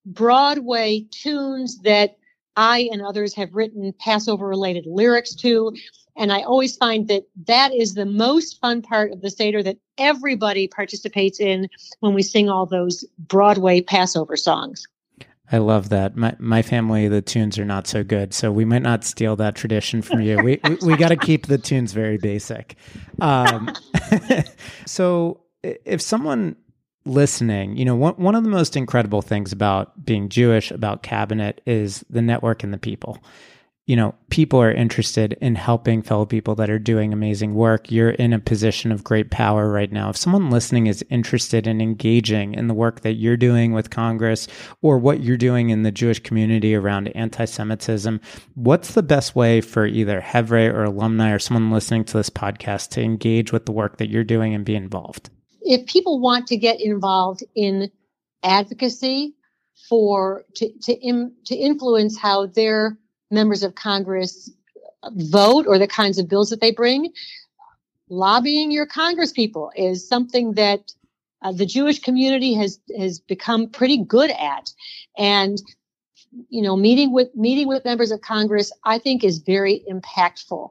Broadway 0.05 1.07
tunes 1.11 1.79
that 1.81 2.17
I 2.55 2.89
and 2.91 3.01
others 3.01 3.33
have 3.35 3.53
written 3.53 3.93
Passover 3.99 4.47
related 4.47 4.85
lyrics 4.87 5.33
to. 5.35 5.73
And 6.15 6.31
I 6.31 6.43
always 6.43 6.77
find 6.77 7.07
that 7.07 7.23
that 7.47 7.73
is 7.73 7.93
the 7.93 8.05
most 8.05 8.59
fun 8.61 8.81
part 8.81 9.11
of 9.11 9.21
the 9.21 9.29
Seder 9.29 9.61
that 9.63 9.77
everybody 9.97 10.67
participates 10.67 11.39
in 11.39 11.67
when 11.99 12.13
we 12.13 12.21
sing 12.21 12.49
all 12.49 12.65
those 12.65 13.03
Broadway 13.17 13.81
Passover 13.81 14.37
songs. 14.37 14.87
I 15.51 15.59
love 15.59 15.89
that. 15.89 16.15
My 16.15 16.35
my 16.39 16.61
family, 16.61 17.07
the 17.07 17.21
tunes 17.21 17.59
are 17.59 17.65
not 17.65 17.87
so 17.87 18.03
good, 18.03 18.33
so 18.33 18.51
we 18.51 18.65
might 18.65 18.81
not 18.81 19.03
steal 19.03 19.35
that 19.35 19.55
tradition 19.55 20.01
from 20.01 20.21
you. 20.21 20.37
we 20.37 20.59
we, 20.63 20.75
we 20.83 20.97
got 20.97 21.09
to 21.09 21.15
keep 21.15 21.47
the 21.47 21.57
tunes 21.57 21.93
very 21.93 22.17
basic. 22.17 22.75
Um, 23.21 23.71
so 24.85 25.41
if 25.63 26.01
someone 26.01 26.55
listening, 27.05 27.77
you 27.77 27.85
know, 27.85 27.95
one 27.95 28.15
one 28.15 28.35
of 28.35 28.43
the 28.43 28.49
most 28.49 28.75
incredible 28.75 29.21
things 29.21 29.51
about 29.51 30.03
being 30.03 30.29
Jewish, 30.29 30.71
about 30.71 31.03
cabinet, 31.03 31.61
is 31.65 32.03
the 32.09 32.21
network 32.21 32.63
and 32.63 32.73
the 32.73 32.79
people 32.79 33.19
you 33.85 33.95
know, 33.95 34.15
people 34.31 34.59
are 34.59 34.71
interested 34.71 35.37
in 35.41 35.53
helping 35.53 36.01
fellow 36.01 36.25
people 36.25 36.55
that 36.55 36.71
are 36.71 36.79
doing 36.79 37.13
amazing 37.13 37.53
work. 37.53 37.91
You're 37.91 38.09
in 38.09 38.33
a 38.33 38.39
position 38.39 38.91
of 38.91 39.03
great 39.03 39.29
power 39.29 39.69
right 39.69 39.91
now. 39.91 40.09
If 40.09 40.17
someone 40.17 40.49
listening 40.49 40.87
is 40.87 41.05
interested 41.11 41.67
in 41.67 41.79
engaging 41.79 42.55
in 42.55 42.67
the 42.67 42.73
work 42.73 43.01
that 43.01 43.13
you're 43.13 43.37
doing 43.37 43.73
with 43.73 43.91
Congress 43.91 44.47
or 44.81 44.97
what 44.97 45.21
you're 45.21 45.37
doing 45.37 45.69
in 45.69 45.83
the 45.83 45.91
Jewish 45.91 46.19
community 46.19 46.73
around 46.73 47.09
anti 47.09 47.45
Semitism, 47.45 48.19
what's 48.55 48.95
the 48.95 49.03
best 49.03 49.35
way 49.35 49.61
for 49.61 49.85
either 49.85 50.19
Hevre 50.19 50.75
or 50.75 50.85
alumni 50.85 51.31
or 51.31 51.39
someone 51.39 51.69
listening 51.69 52.05
to 52.05 52.17
this 52.17 52.31
podcast 52.31 52.89
to 52.91 53.03
engage 53.03 53.51
with 53.51 53.67
the 53.67 53.71
work 53.71 53.97
that 53.97 54.09
you're 54.09 54.23
doing 54.23 54.55
and 54.55 54.65
be 54.65 54.75
involved? 54.75 55.29
If 55.61 55.85
people 55.85 56.19
want 56.19 56.47
to 56.47 56.57
get 56.57 56.81
involved 56.81 57.43
in 57.55 57.91
advocacy 58.41 59.35
for 59.87 60.43
to 60.55 60.71
to, 60.83 60.93
Im, 60.93 61.35
to 61.45 61.55
influence 61.55 62.17
how 62.17 62.47
their 62.47 62.97
members 63.31 63.63
of 63.63 63.75
Congress 63.75 64.51
vote 65.11 65.65
or 65.67 65.77
the 65.77 65.87
kinds 65.87 66.17
of 66.17 66.27
bills 66.27 66.49
that 66.49 66.61
they 66.61 66.71
bring. 66.71 67.11
Lobbying 68.09 68.71
your 68.71 68.85
Congress 68.85 69.31
people 69.31 69.71
is 69.75 70.07
something 70.07 70.53
that 70.53 70.91
uh, 71.41 71.51
the 71.51 71.65
Jewish 71.65 71.99
community 71.99 72.53
has 72.53 72.79
has 72.97 73.19
become 73.19 73.69
pretty 73.69 74.03
good 74.03 74.31
at, 74.31 74.71
and 75.17 75.61
you 76.49 76.61
know, 76.61 76.75
meeting 76.75 77.11
with 77.11 77.33
meeting 77.35 77.67
with 77.67 77.85
members 77.85 78.11
of 78.11 78.21
Congress, 78.21 78.71
I 78.83 78.99
think, 78.99 79.23
is 79.23 79.39
very 79.39 79.83
impactful. 79.89 80.69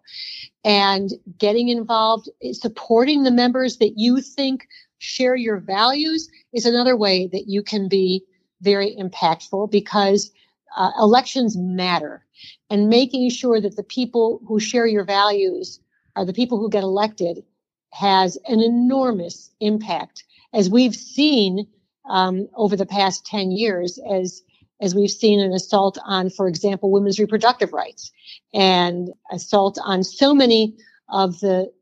And 0.64 1.10
getting 1.38 1.68
involved, 1.68 2.28
supporting 2.52 3.22
the 3.22 3.30
members 3.30 3.78
that 3.78 3.94
you 3.96 4.20
think 4.20 4.66
share 4.98 5.36
your 5.36 5.58
values 5.58 6.28
is 6.52 6.66
another 6.66 6.96
way 6.96 7.28
that 7.32 7.48
you 7.48 7.62
can 7.62 7.88
be 7.88 8.24
very 8.60 8.96
impactful 8.96 9.70
because 9.70 10.30
uh, 10.76 10.90
elections 10.98 11.56
matter 11.56 12.24
and 12.70 12.88
making 12.88 13.30
sure 13.30 13.60
that 13.60 13.76
the 13.76 13.82
people 13.82 14.40
who 14.46 14.58
share 14.60 14.86
your 14.86 15.04
values 15.04 15.80
are 16.16 16.24
the 16.24 16.32
people 16.32 16.58
who 16.58 16.70
get 16.70 16.82
elected 16.82 17.44
has 17.92 18.36
an 18.48 18.60
enormous 18.60 19.50
impact. 19.60 20.24
As 20.52 20.68
we've 20.68 20.94
seen 20.94 21.66
um, 22.08 22.48
over 22.54 22.76
the 22.76 22.86
past 22.86 23.26
10 23.26 23.50
years 23.50 23.98
as 24.10 24.42
as 24.80 24.94
we've 24.94 25.10
seen 25.10 25.40
an 25.40 25.52
assault 25.52 25.98
on 26.04 26.28
for 26.28 26.48
example 26.48 26.90
women's 26.90 27.18
reproductive 27.18 27.72
rights 27.72 28.12
and 28.52 29.10
assault 29.30 29.78
on 29.82 30.02
so 30.02 30.34
many 30.34 30.76
of 31.08 31.40
the 31.40 31.72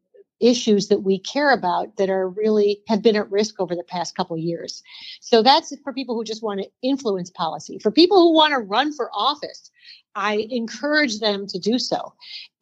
issues 0.42 0.88
that 0.88 1.02
we 1.02 1.18
care 1.18 1.52
about 1.52 1.96
that 1.96 2.10
are 2.10 2.28
really 2.28 2.80
have 2.88 3.00
been 3.00 3.16
at 3.16 3.30
risk 3.30 3.60
over 3.60 3.74
the 3.74 3.84
past 3.84 4.16
couple 4.16 4.36
years. 4.36 4.82
So 5.20 5.42
that's 5.42 5.74
for 5.82 5.92
people 5.92 6.14
who 6.14 6.24
just 6.24 6.42
want 6.42 6.60
to 6.60 6.68
influence 6.82 7.30
policy. 7.30 7.78
For 7.78 7.90
people 7.90 8.18
who 8.18 8.34
want 8.34 8.52
to 8.52 8.58
run 8.58 8.92
for 8.92 9.10
office, 9.14 9.70
I 10.14 10.46
encourage 10.50 11.20
them 11.20 11.46
to 11.46 11.58
do 11.58 11.78
so. 11.78 12.12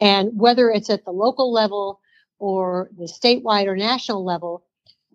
And 0.01 0.31
whether 0.39 0.71
it's 0.71 0.91
at 0.91 1.05
the 1.05 1.11
local 1.11 1.53
level 1.53 2.01
or 2.39 2.91
the 2.97 3.05
statewide 3.05 3.67
or 3.67 3.77
national 3.77 4.25
level, 4.25 4.65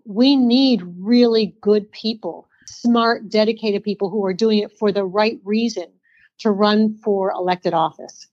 we 0.05 0.35
need 0.35 0.83
really 0.97 1.55
good 1.61 1.91
people, 1.91 2.47
smart, 2.65 3.29
dedicated 3.29 3.83
people 3.83 4.09
who 4.09 4.25
are 4.25 4.33
doing 4.33 4.59
it 4.59 4.71
for 4.77 4.91
the 4.91 5.05
right 5.05 5.39
reason 5.43 5.87
to 6.39 6.51
run 6.51 6.97
for 7.03 7.31
elected 7.31 7.73
office. 7.73 8.27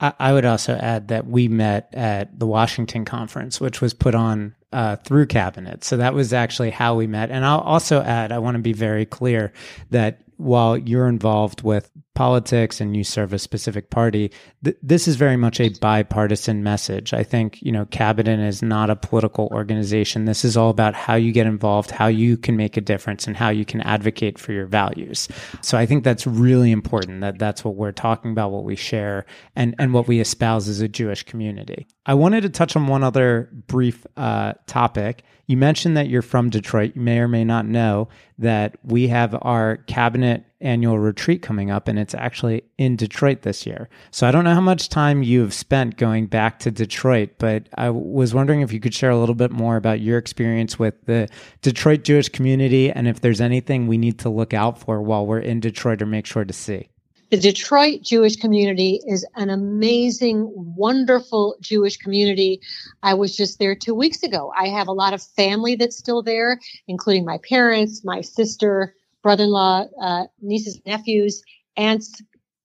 I 0.00 0.32
would 0.32 0.44
also 0.44 0.74
add 0.74 1.08
that 1.08 1.26
we 1.26 1.48
met 1.48 1.92
at 1.92 2.38
the 2.38 2.46
Washington 2.46 3.04
conference, 3.04 3.60
which 3.60 3.80
was 3.80 3.94
put 3.94 4.14
on 4.14 4.54
uh, 4.72 4.96
through 4.96 5.26
cabinet. 5.26 5.82
So 5.82 5.96
that 5.96 6.14
was 6.14 6.32
actually 6.32 6.70
how 6.70 6.94
we 6.94 7.08
met. 7.08 7.30
And 7.30 7.44
I'll 7.44 7.60
also 7.60 8.00
add, 8.00 8.30
I 8.30 8.38
want 8.38 8.56
to 8.56 8.62
be 8.62 8.72
very 8.72 9.06
clear 9.06 9.52
that 9.90 10.20
while 10.36 10.78
you're 10.78 11.08
involved 11.08 11.62
with 11.62 11.90
politics 12.18 12.80
and 12.80 12.96
you 12.96 13.04
serve 13.04 13.32
a 13.32 13.38
specific 13.38 13.90
party, 13.90 14.32
th- 14.64 14.76
this 14.82 15.06
is 15.06 15.14
very 15.14 15.36
much 15.36 15.60
a 15.60 15.68
bipartisan 15.68 16.64
message. 16.64 17.14
I 17.14 17.22
think, 17.22 17.62
you 17.62 17.70
know, 17.70 17.84
Cabinet 17.84 18.40
is 18.40 18.60
not 18.60 18.90
a 18.90 18.96
political 18.96 19.46
organization. 19.52 20.24
This 20.24 20.44
is 20.44 20.56
all 20.56 20.68
about 20.68 20.96
how 20.96 21.14
you 21.14 21.30
get 21.30 21.46
involved, 21.46 21.92
how 21.92 22.08
you 22.08 22.36
can 22.36 22.56
make 22.56 22.76
a 22.76 22.80
difference, 22.80 23.28
and 23.28 23.36
how 23.36 23.50
you 23.50 23.64
can 23.64 23.82
advocate 23.82 24.36
for 24.36 24.52
your 24.52 24.66
values. 24.66 25.28
So 25.62 25.78
I 25.78 25.86
think 25.86 26.02
that's 26.02 26.26
really 26.26 26.72
important 26.72 27.20
that 27.20 27.38
that's 27.38 27.64
what 27.64 27.76
we're 27.76 27.92
talking 27.92 28.32
about, 28.32 28.50
what 28.50 28.64
we 28.64 28.74
share, 28.74 29.24
and, 29.54 29.76
and 29.78 29.94
what 29.94 30.08
we 30.08 30.18
espouse 30.18 30.66
as 30.68 30.80
a 30.80 30.88
Jewish 30.88 31.22
community. 31.22 31.86
I 32.04 32.14
wanted 32.14 32.40
to 32.40 32.48
touch 32.48 32.74
on 32.74 32.88
one 32.88 33.04
other 33.04 33.48
brief 33.68 34.04
uh, 34.16 34.54
topic. 34.66 35.22
You 35.46 35.56
mentioned 35.56 35.96
that 35.96 36.08
you're 36.08 36.22
from 36.22 36.50
Detroit. 36.50 36.96
You 36.96 37.00
may 37.00 37.20
or 37.20 37.28
may 37.28 37.44
not 37.44 37.64
know 37.64 38.08
that 38.38 38.76
we 38.82 39.06
have 39.06 39.38
our 39.40 39.76
cabinet 39.86 40.44
annual 40.60 40.98
retreat 40.98 41.42
coming 41.42 41.70
up, 41.70 41.88
and 41.88 41.98
it's 41.98 42.14
actually 42.14 42.64
in 42.78 42.96
Detroit 42.96 43.42
this 43.42 43.66
year. 43.66 43.88
So 44.10 44.26
I 44.26 44.30
don't 44.30 44.44
know 44.44 44.54
how 44.54 44.60
much 44.60 44.88
time 44.88 45.22
you've 45.22 45.54
spent 45.54 45.96
going 45.96 46.26
back 46.26 46.58
to 46.60 46.70
Detroit, 46.70 47.30
but 47.38 47.68
I 47.76 47.90
was 47.90 48.34
wondering 48.34 48.60
if 48.60 48.72
you 48.72 48.80
could 48.80 48.94
share 48.94 49.10
a 49.10 49.18
little 49.18 49.34
bit 49.34 49.50
more 49.50 49.76
about 49.76 50.00
your 50.00 50.18
experience 50.18 50.78
with 50.78 50.94
the 51.06 51.28
Detroit 51.62 52.04
Jewish 52.04 52.28
community 52.28 52.90
and 52.90 53.06
if 53.06 53.20
there's 53.20 53.40
anything 53.40 53.86
we 53.86 53.98
need 53.98 54.18
to 54.20 54.28
look 54.28 54.54
out 54.54 54.78
for 54.78 55.00
while 55.02 55.26
we're 55.26 55.38
in 55.38 55.60
Detroit 55.60 56.02
or 56.02 56.06
make 56.06 56.26
sure 56.26 56.44
to 56.44 56.52
see. 56.52 56.88
The 57.30 57.36
Detroit 57.36 58.00
Jewish 58.00 58.36
community 58.36 59.02
is 59.06 59.26
an 59.36 59.50
amazing, 59.50 60.50
wonderful 60.54 61.56
Jewish 61.60 61.98
community. 61.98 62.62
I 63.02 63.12
was 63.12 63.36
just 63.36 63.58
there 63.58 63.74
two 63.74 63.94
weeks 63.94 64.22
ago. 64.22 64.50
I 64.56 64.68
have 64.68 64.88
a 64.88 64.92
lot 64.92 65.12
of 65.12 65.22
family 65.22 65.76
that's 65.76 65.98
still 65.98 66.22
there, 66.22 66.58
including 66.86 67.26
my 67.26 67.38
parents, 67.46 68.02
my 68.02 68.22
sister, 68.22 68.94
brother 69.28 69.44
in 69.44 69.50
law, 69.50 69.84
uh, 70.00 70.24
nieces, 70.40 70.80
nephews, 70.86 71.42
aunts, 71.76 72.22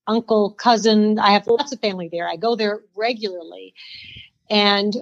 uncle, 0.07 0.53
cousin. 0.53 1.19
I 1.19 1.31
have 1.31 1.45
lots 1.45 1.73
of 1.73 1.81
family 1.81 2.07
there. 2.09 2.25
I 2.25 2.37
go 2.37 2.55
there 2.55 2.79
regularly. 2.95 3.73
And 4.49 4.95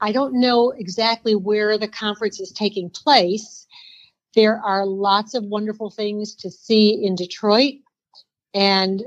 I 0.00 0.12
don't 0.12 0.40
know 0.40 0.70
exactly 0.70 1.34
where 1.34 1.78
the 1.78 1.88
conference 1.88 2.38
is 2.38 2.52
taking 2.52 2.90
place. 2.90 3.66
There 4.36 4.60
are 4.64 4.86
lots 4.86 5.34
of 5.34 5.42
wonderful 5.42 5.90
things 5.90 6.32
to 6.36 6.48
see 6.48 7.04
in 7.04 7.16
Detroit. 7.16 7.74
And 8.54 9.02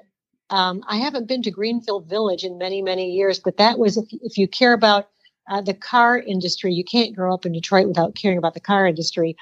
um, 0.49 0.83
I 0.89 0.97
haven't 0.97 1.29
been 1.29 1.43
to 1.43 1.51
Greenfield 1.51 2.09
Village 2.09 2.43
in 2.43 2.57
many, 2.57 2.81
many 2.81 3.11
years, 3.11 3.39
but 3.39 3.55
that 3.59 3.79
was, 3.79 3.95
if, 3.95 4.07
if 4.11 4.37
you 4.37 4.49
care 4.49 4.73
about 4.73 5.07
uh, 5.47 5.61
the 5.61 5.73
car 5.73 6.19
industry, 6.19 6.73
you 6.73 6.83
can't 6.83 7.15
grow 7.15 7.33
up 7.33 7.45
in 7.45 7.51
Detroit 7.53 7.87
without 7.87 8.15
caring 8.15 8.37
about 8.37 8.53
the 8.53 8.59
car 8.59 8.85
industry. 8.85 9.35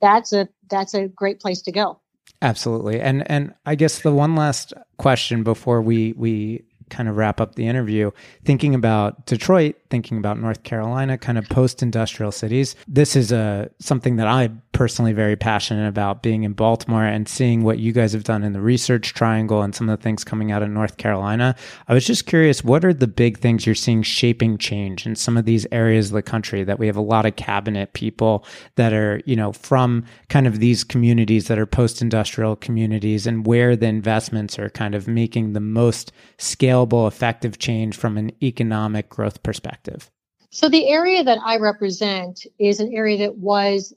That's 0.00 0.32
a 0.32 0.48
that's 0.68 0.94
a 0.94 1.08
great 1.08 1.40
place 1.40 1.62
to 1.62 1.72
go. 1.72 2.00
Absolutely, 2.42 3.00
and 3.00 3.28
and 3.30 3.54
I 3.66 3.74
guess 3.74 4.00
the 4.00 4.12
one 4.12 4.34
last 4.34 4.72
question 4.98 5.42
before 5.42 5.82
we 5.82 6.14
we 6.16 6.64
kind 6.90 7.08
of 7.08 7.16
wrap 7.16 7.40
up 7.40 7.54
the 7.54 7.66
interview, 7.66 8.10
thinking 8.44 8.74
about 8.74 9.24
Detroit, 9.26 9.76
thinking 9.90 10.18
about 10.18 10.38
North 10.38 10.64
Carolina, 10.64 11.16
kind 11.16 11.38
of 11.38 11.48
post-industrial 11.48 12.32
cities. 12.32 12.74
This 12.88 13.16
is 13.16 13.32
a 13.32 13.70
something 13.78 14.16
that 14.16 14.26
I'm 14.26 14.62
personally 14.72 15.12
very 15.12 15.36
passionate 15.36 15.88
about 15.88 16.22
being 16.22 16.44
in 16.44 16.52
Baltimore 16.52 17.04
and 17.04 17.28
seeing 17.28 17.62
what 17.62 17.78
you 17.78 17.92
guys 17.92 18.12
have 18.12 18.24
done 18.24 18.42
in 18.42 18.52
the 18.52 18.60
research 18.60 19.14
triangle 19.14 19.62
and 19.62 19.74
some 19.74 19.88
of 19.88 19.98
the 19.98 20.02
things 20.02 20.24
coming 20.24 20.52
out 20.52 20.62
of 20.62 20.70
North 20.70 20.96
Carolina. 20.96 21.56
I 21.88 21.94
was 21.94 22.06
just 22.06 22.26
curious, 22.26 22.64
what 22.64 22.84
are 22.84 22.94
the 22.94 23.06
big 23.06 23.38
things 23.38 23.66
you're 23.66 23.74
seeing 23.74 24.02
shaping 24.02 24.58
change 24.58 25.06
in 25.06 25.16
some 25.16 25.36
of 25.36 25.44
these 25.44 25.66
areas 25.72 26.06
of 26.06 26.14
the 26.14 26.22
country 26.22 26.64
that 26.64 26.78
we 26.78 26.86
have 26.86 26.96
a 26.96 27.02
lot 27.02 27.26
of 27.26 27.36
cabinet 27.36 27.92
people 27.92 28.44
that 28.76 28.92
are, 28.92 29.20
you 29.26 29.36
know, 29.36 29.52
from 29.52 30.04
kind 30.28 30.46
of 30.46 30.60
these 30.60 30.84
communities 30.84 31.48
that 31.48 31.58
are 31.58 31.66
post-industrial 31.66 32.56
communities 32.56 33.26
and 33.26 33.46
where 33.46 33.76
the 33.76 33.86
investments 33.86 34.58
are 34.58 34.70
kind 34.70 34.94
of 34.94 35.08
making 35.08 35.52
the 35.52 35.60
most 35.60 36.12
scalable, 36.38 37.08
effective 37.08 37.58
change 37.58 37.96
from 37.96 38.16
an 38.16 38.30
economic 38.42 39.08
growth 39.08 39.42
perspective? 39.42 40.10
So 40.52 40.68
the 40.68 40.88
area 40.88 41.22
that 41.22 41.38
I 41.44 41.58
represent 41.58 42.44
is 42.58 42.80
an 42.80 42.92
area 42.92 43.18
that 43.18 43.36
was 43.36 43.94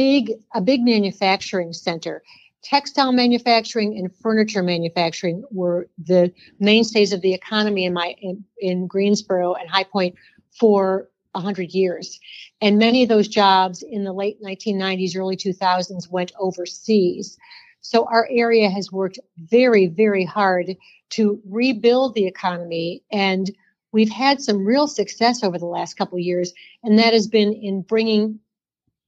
big 0.00 0.32
a 0.54 0.62
big 0.62 0.80
manufacturing 0.80 1.74
center. 1.74 2.22
Textile 2.62 3.12
manufacturing 3.12 3.98
and 3.98 4.10
furniture 4.16 4.62
manufacturing 4.62 5.44
were 5.50 5.88
the 5.98 6.32
mainstays 6.58 7.12
of 7.12 7.20
the 7.20 7.34
economy 7.34 7.84
in 7.84 7.92
my 7.92 8.14
in, 8.22 8.42
in 8.58 8.86
Greensboro 8.86 9.52
and 9.52 9.68
High 9.68 9.84
Point 9.84 10.14
for 10.58 11.10
100 11.32 11.74
years. 11.74 12.18
And 12.62 12.78
many 12.78 13.02
of 13.02 13.10
those 13.10 13.28
jobs 13.28 13.82
in 13.82 14.04
the 14.04 14.14
late 14.14 14.42
1990s, 14.42 15.16
early 15.16 15.36
2000s 15.36 16.10
went 16.10 16.32
overseas. 16.38 17.36
So 17.82 18.06
our 18.06 18.26
area 18.30 18.70
has 18.70 18.90
worked 18.90 19.18
very, 19.36 19.86
very 19.86 20.24
hard 20.24 20.76
to 21.10 21.42
rebuild 21.46 22.14
the 22.14 22.26
economy. 22.26 23.02
And 23.12 23.50
we've 23.92 24.10
had 24.10 24.40
some 24.40 24.64
real 24.64 24.86
success 24.86 25.44
over 25.44 25.58
the 25.58 25.66
last 25.66 25.98
couple 25.98 26.16
of 26.16 26.24
years. 26.24 26.54
And 26.82 26.98
that 26.98 27.12
has 27.12 27.26
been 27.26 27.52
in 27.52 27.82
bringing 27.82 28.40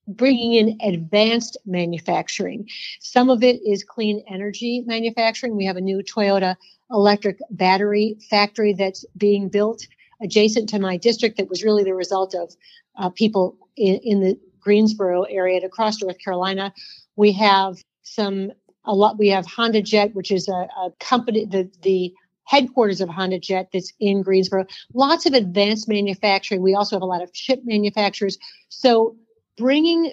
bringing 0.09 0.55
in 0.55 0.79
advanced 0.83 1.57
manufacturing. 1.65 2.69
Some 3.01 3.31
of 3.31 3.43
it 3.43 3.61
is 3.65 3.85
clean 3.85 4.25
energy 4.29 4.83
manufacturing. 4.87 5.57
We 5.57 5.67
have 5.67 5.77
a 5.77 5.81
new 5.81 6.03
Toyota 6.03 6.57
electric 6.91 7.39
battery 7.51 8.17
factory 8.29 8.75
that's 8.75 9.05
being 9.17 9.49
built 9.49 9.87
adjacent 10.21 10.69
to 10.69 10.79
my 10.79 10.97
district 10.97 11.37
that 11.37 11.49
was 11.49 11.65
really 11.65 11.85
the 11.85 11.95
result 11.95 12.35
of 12.35 12.55
uh, 12.97 13.11
people 13.11 13.57
in, 13.77 13.97
in, 14.03 14.21
the 14.21 14.39
Greensboro 14.61 15.23
area 15.25 15.57
and 15.57 15.65
across 15.65 16.01
North 16.01 16.19
Carolina. 16.19 16.73
We 17.17 17.33
have 17.33 17.83
some 18.03 18.53
a 18.85 18.95
lot. 18.95 19.19
We 19.19 19.29
have 19.29 19.47
Honda 19.47 19.83
Jet, 19.83 20.15
which 20.15 20.31
is 20.31 20.49
a, 20.49 20.53
a 20.53 20.93
company 21.01 21.47
the 21.47 21.71
the 21.83 22.13
headquarters 22.45 23.01
of 23.01 23.09
Honda 23.09 23.39
Jet 23.39 23.71
that's 23.73 23.93
in 23.99 24.23
Greensboro. 24.23 24.67
Lots 24.95 25.27
of 25.27 25.33
advanced 25.33 25.89
manufacturing. 25.89 26.63
We 26.63 26.75
also 26.75 26.97
have 26.97 27.03
a 27.03 27.07
lot 27.07 27.23
of 27.23 27.33
chip 27.33 27.61
manufacturers. 27.65 28.39
So 28.69 29.17
bringing 29.57 30.13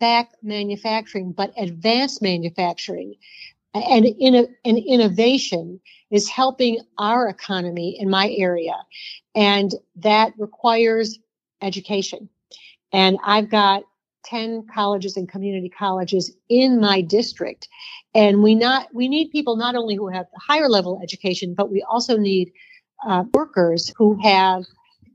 back 0.00 0.30
manufacturing, 0.42 1.32
but 1.32 1.52
advanced 1.56 2.22
manufacturing 2.22 3.14
and, 3.74 4.06
in, 4.06 4.54
and 4.64 4.78
innovation 4.78 5.80
is 6.10 6.28
helping 6.28 6.80
our 6.98 7.28
economy 7.28 7.96
in 7.98 8.08
my 8.08 8.30
area. 8.30 8.74
And 9.34 9.72
that 9.96 10.32
requires 10.38 11.18
education. 11.60 12.28
And 12.92 13.18
I've 13.22 13.50
got 13.50 13.82
10 14.24 14.66
colleges 14.72 15.16
and 15.16 15.28
community 15.28 15.68
colleges 15.68 16.32
in 16.48 16.80
my 16.80 17.00
district. 17.00 17.68
And 18.14 18.42
we 18.42 18.54
not, 18.54 18.88
we 18.94 19.08
need 19.08 19.30
people 19.30 19.56
not 19.56 19.74
only 19.74 19.94
who 19.94 20.08
have 20.08 20.26
higher 20.36 20.68
level 20.68 21.00
education, 21.02 21.54
but 21.54 21.70
we 21.70 21.82
also 21.82 22.16
need 22.16 22.52
uh, 23.06 23.24
workers 23.34 23.92
who 23.96 24.18
have 24.22 24.64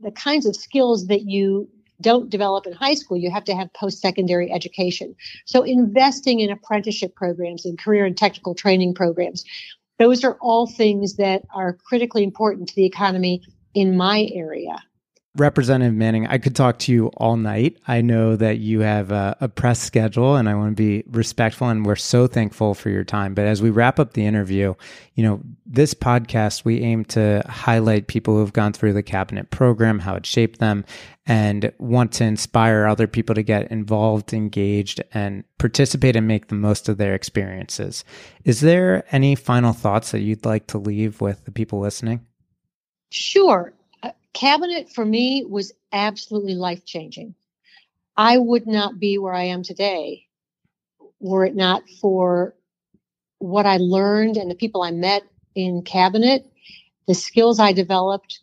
the 0.02 0.12
kinds 0.12 0.46
of 0.46 0.56
skills 0.56 1.08
that 1.08 1.22
you 1.24 1.68
don't 2.04 2.30
develop 2.30 2.68
in 2.68 2.74
high 2.74 2.94
school. 2.94 3.18
You 3.18 3.32
have 3.32 3.46
to 3.46 3.56
have 3.56 3.74
post 3.74 4.00
secondary 4.00 4.52
education. 4.52 5.16
So 5.46 5.64
investing 5.64 6.42
in 6.42 6.52
apprenticeship 6.52 7.16
programs 7.16 7.66
and 7.66 7.80
career 7.80 8.06
and 8.06 8.16
technical 8.16 8.54
training 8.54 8.94
programs. 8.94 9.44
Those 9.98 10.24
are 10.24 10.38
all 10.42 10.68
things 10.68 11.16
that 11.16 11.44
are 11.54 11.74
critically 11.74 12.24
important 12.24 12.70
to 12.70 12.76
the 12.76 12.86
economy 12.86 13.42
in 13.74 13.98
my 13.98 14.30
area. 14.34 14.78
Representative 15.36 15.96
Manning, 15.96 16.28
I 16.28 16.38
could 16.38 16.56
talk 16.56 16.78
to 16.80 16.92
you 16.92 17.08
all 17.18 17.38
night. 17.38 17.80
I 17.88 18.02
know 18.02 18.36
that 18.36 18.60
you 18.60 18.82
have 18.82 19.12
a, 19.12 19.36
a, 19.42 19.50
press 19.50 19.80
schedule 19.80 20.36
and 20.36 20.48
I 20.48 20.54
want 20.54 20.78
to 20.78 20.84
be 20.84 21.04
respectful 21.10 21.70
and 21.70 21.84
we're 21.84 21.96
so 21.96 22.28
thankful 22.28 22.76
for 22.76 22.92
your 22.92 23.04
time. 23.04 23.34
But 23.34 23.48
as 23.48 23.60
we 23.60 23.72
wrap 23.72 24.00
up 24.00 24.14
the 24.14 24.28
interview, 24.28 24.76
you 25.16 25.24
know, 25.24 25.42
this 25.66 25.96
podcast, 25.96 26.66
we 26.66 26.82
aim 26.82 27.04
to 27.06 27.42
highlight 27.50 28.06
people 28.06 28.36
who 28.36 28.42
have 28.42 28.54
gone 28.54 28.74
through 28.74 28.94
the 28.94 29.02
cabinet 29.02 29.50
program, 29.50 29.98
how 29.98 30.14
it 30.14 30.28
shaped 30.28 30.60
them, 30.60 30.86
and 31.26 31.74
want 31.80 32.12
to 32.12 32.26
inspire 32.26 32.86
other 32.86 33.08
people 33.08 33.34
to 33.34 33.42
get 33.42 33.72
involved, 33.72 34.34
engaged, 34.34 35.02
and 35.16 35.46
participate 35.58 36.16
and 36.16 36.28
make 36.28 36.50
the 36.50 36.56
most 36.56 36.90
of 36.90 36.98
their 36.98 37.16
experiences. 37.16 38.04
Is 38.44 38.62
there 38.62 39.04
any 39.12 39.34
final 39.34 39.74
thoughts 39.74 40.12
that 40.12 40.22
you'd 40.22 40.46
like 40.46 40.68
to 40.68 40.78
leave 40.78 41.22
with 41.22 41.44
the 41.46 41.52
people 41.52 41.80
listening? 41.80 42.24
Sure 43.10 43.74
cabinet 44.34 44.90
for 44.90 45.06
me 45.06 45.46
was 45.48 45.74
absolutely 45.92 46.56
life 46.56 46.86
changing. 46.86 47.36
I 48.18 48.38
would 48.38 48.68
not 48.68 49.00
be 49.00 49.18
where 49.18 49.34
I 49.34 49.46
am 49.46 49.64
today 49.64 50.28
were 51.20 51.46
it 51.46 51.56
not 51.56 51.84
for 52.02 52.56
what 53.40 53.66
I 53.66 53.78
learned 53.78 54.38
and 54.38 54.52
the 54.52 54.56
people 54.56 54.84
I 54.84 54.92
met 54.92 55.24
in 55.56 55.84
cabinet, 55.84 56.46
the 57.08 57.16
skills 57.16 57.60
I 57.60 57.72
developed, 57.74 58.42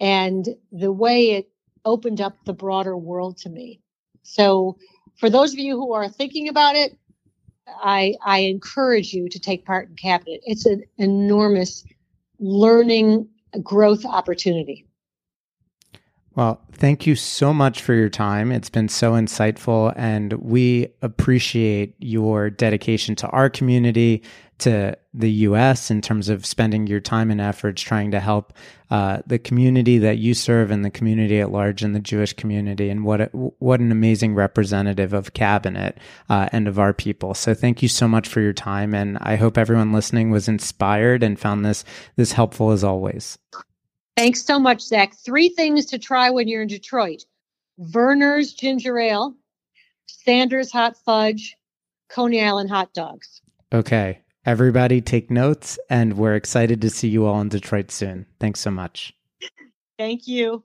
and 0.00 0.48
the 0.72 0.92
way 0.92 1.32
it 1.32 1.50
opened 1.84 2.20
up 2.20 2.36
the 2.44 2.52
broader 2.52 2.96
world 2.96 3.38
to 3.38 3.48
me. 3.48 3.80
So, 4.22 4.78
for 5.18 5.30
those 5.30 5.52
of 5.52 5.58
you 5.58 5.76
who 5.76 5.92
are 5.92 6.08
thinking 6.08 6.48
about 6.48 6.74
it, 6.74 6.96
I, 7.66 8.14
I 8.24 8.40
encourage 8.40 9.12
you 9.12 9.28
to 9.28 9.38
take 9.38 9.64
part 9.64 9.88
in 9.88 9.96
cabinet. 9.96 10.40
It's 10.44 10.66
an 10.66 10.84
enormous 10.98 11.84
learning 12.38 13.28
growth 13.62 14.04
opportunity. 14.04 14.86
Well, 16.34 16.62
thank 16.72 17.06
you 17.06 17.14
so 17.14 17.52
much 17.52 17.82
for 17.82 17.92
your 17.92 18.08
time. 18.08 18.52
It's 18.52 18.70
been 18.70 18.88
so 18.88 19.12
insightful, 19.12 19.92
and 19.96 20.32
we 20.32 20.88
appreciate 21.02 21.94
your 21.98 22.48
dedication 22.48 23.14
to 23.16 23.28
our 23.28 23.50
community, 23.50 24.22
to 24.60 24.96
the 25.12 25.30
U.S., 25.30 25.90
in 25.90 26.00
terms 26.00 26.30
of 26.30 26.46
spending 26.46 26.86
your 26.86 27.00
time 27.00 27.30
and 27.30 27.38
efforts 27.38 27.82
trying 27.82 28.12
to 28.12 28.20
help 28.20 28.54
uh, 28.90 29.20
the 29.26 29.38
community 29.38 29.98
that 29.98 30.16
you 30.16 30.32
serve 30.32 30.70
and 30.70 30.82
the 30.82 30.90
community 30.90 31.38
at 31.38 31.52
large 31.52 31.82
and 31.82 31.94
the 31.94 32.00
Jewish 32.00 32.32
community. 32.32 32.88
And 32.88 33.04
what 33.04 33.20
a, 33.20 33.26
what 33.26 33.80
an 33.80 33.92
amazing 33.92 34.34
representative 34.34 35.12
of 35.12 35.34
cabinet 35.34 35.98
uh, 36.30 36.48
and 36.50 36.66
of 36.66 36.78
our 36.78 36.94
people. 36.94 37.34
So 37.34 37.52
thank 37.52 37.82
you 37.82 37.88
so 37.88 38.08
much 38.08 38.26
for 38.26 38.40
your 38.40 38.54
time, 38.54 38.94
and 38.94 39.18
I 39.20 39.36
hope 39.36 39.58
everyone 39.58 39.92
listening 39.92 40.30
was 40.30 40.48
inspired 40.48 41.22
and 41.22 41.38
found 41.38 41.62
this 41.62 41.84
this 42.16 42.32
helpful 42.32 42.70
as 42.70 42.82
always. 42.82 43.36
Thanks 44.16 44.44
so 44.44 44.58
much, 44.58 44.82
Zach. 44.82 45.14
Three 45.14 45.48
things 45.48 45.86
to 45.86 45.98
try 45.98 46.30
when 46.30 46.48
you're 46.48 46.62
in 46.62 46.68
Detroit 46.68 47.24
Vernors 47.80 48.54
Ginger 48.54 48.98
Ale, 48.98 49.34
Sanders 50.06 50.70
Hot 50.72 50.96
Fudge, 51.04 51.56
Coney 52.08 52.42
Island 52.42 52.70
Hot 52.70 52.92
Dogs. 52.92 53.40
Okay. 53.72 54.18
Everybody 54.44 55.00
take 55.00 55.30
notes, 55.30 55.78
and 55.88 56.18
we're 56.18 56.34
excited 56.34 56.80
to 56.80 56.90
see 56.90 57.06
you 57.08 57.26
all 57.26 57.40
in 57.40 57.48
Detroit 57.48 57.92
soon. 57.92 58.26
Thanks 58.40 58.58
so 58.58 58.72
much. 58.72 59.14
Thank 59.98 60.26
you. 60.26 60.62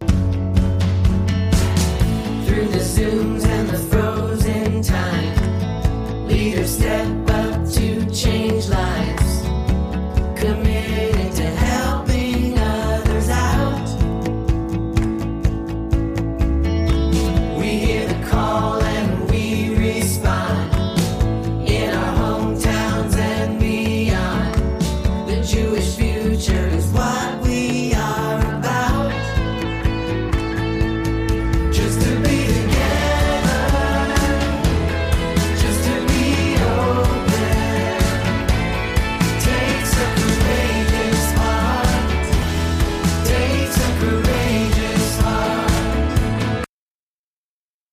Through 2.47 2.67
the 2.69 2.79
Zooms 2.79 3.45
and 3.45 3.69
the 3.69 3.77
frozen 3.91 4.81
time, 4.81 6.27
leaders 6.27 6.75
step 6.75 7.29
up 7.29 7.69
to 7.73 8.09
change 8.11 8.67
lives. 8.67 9.26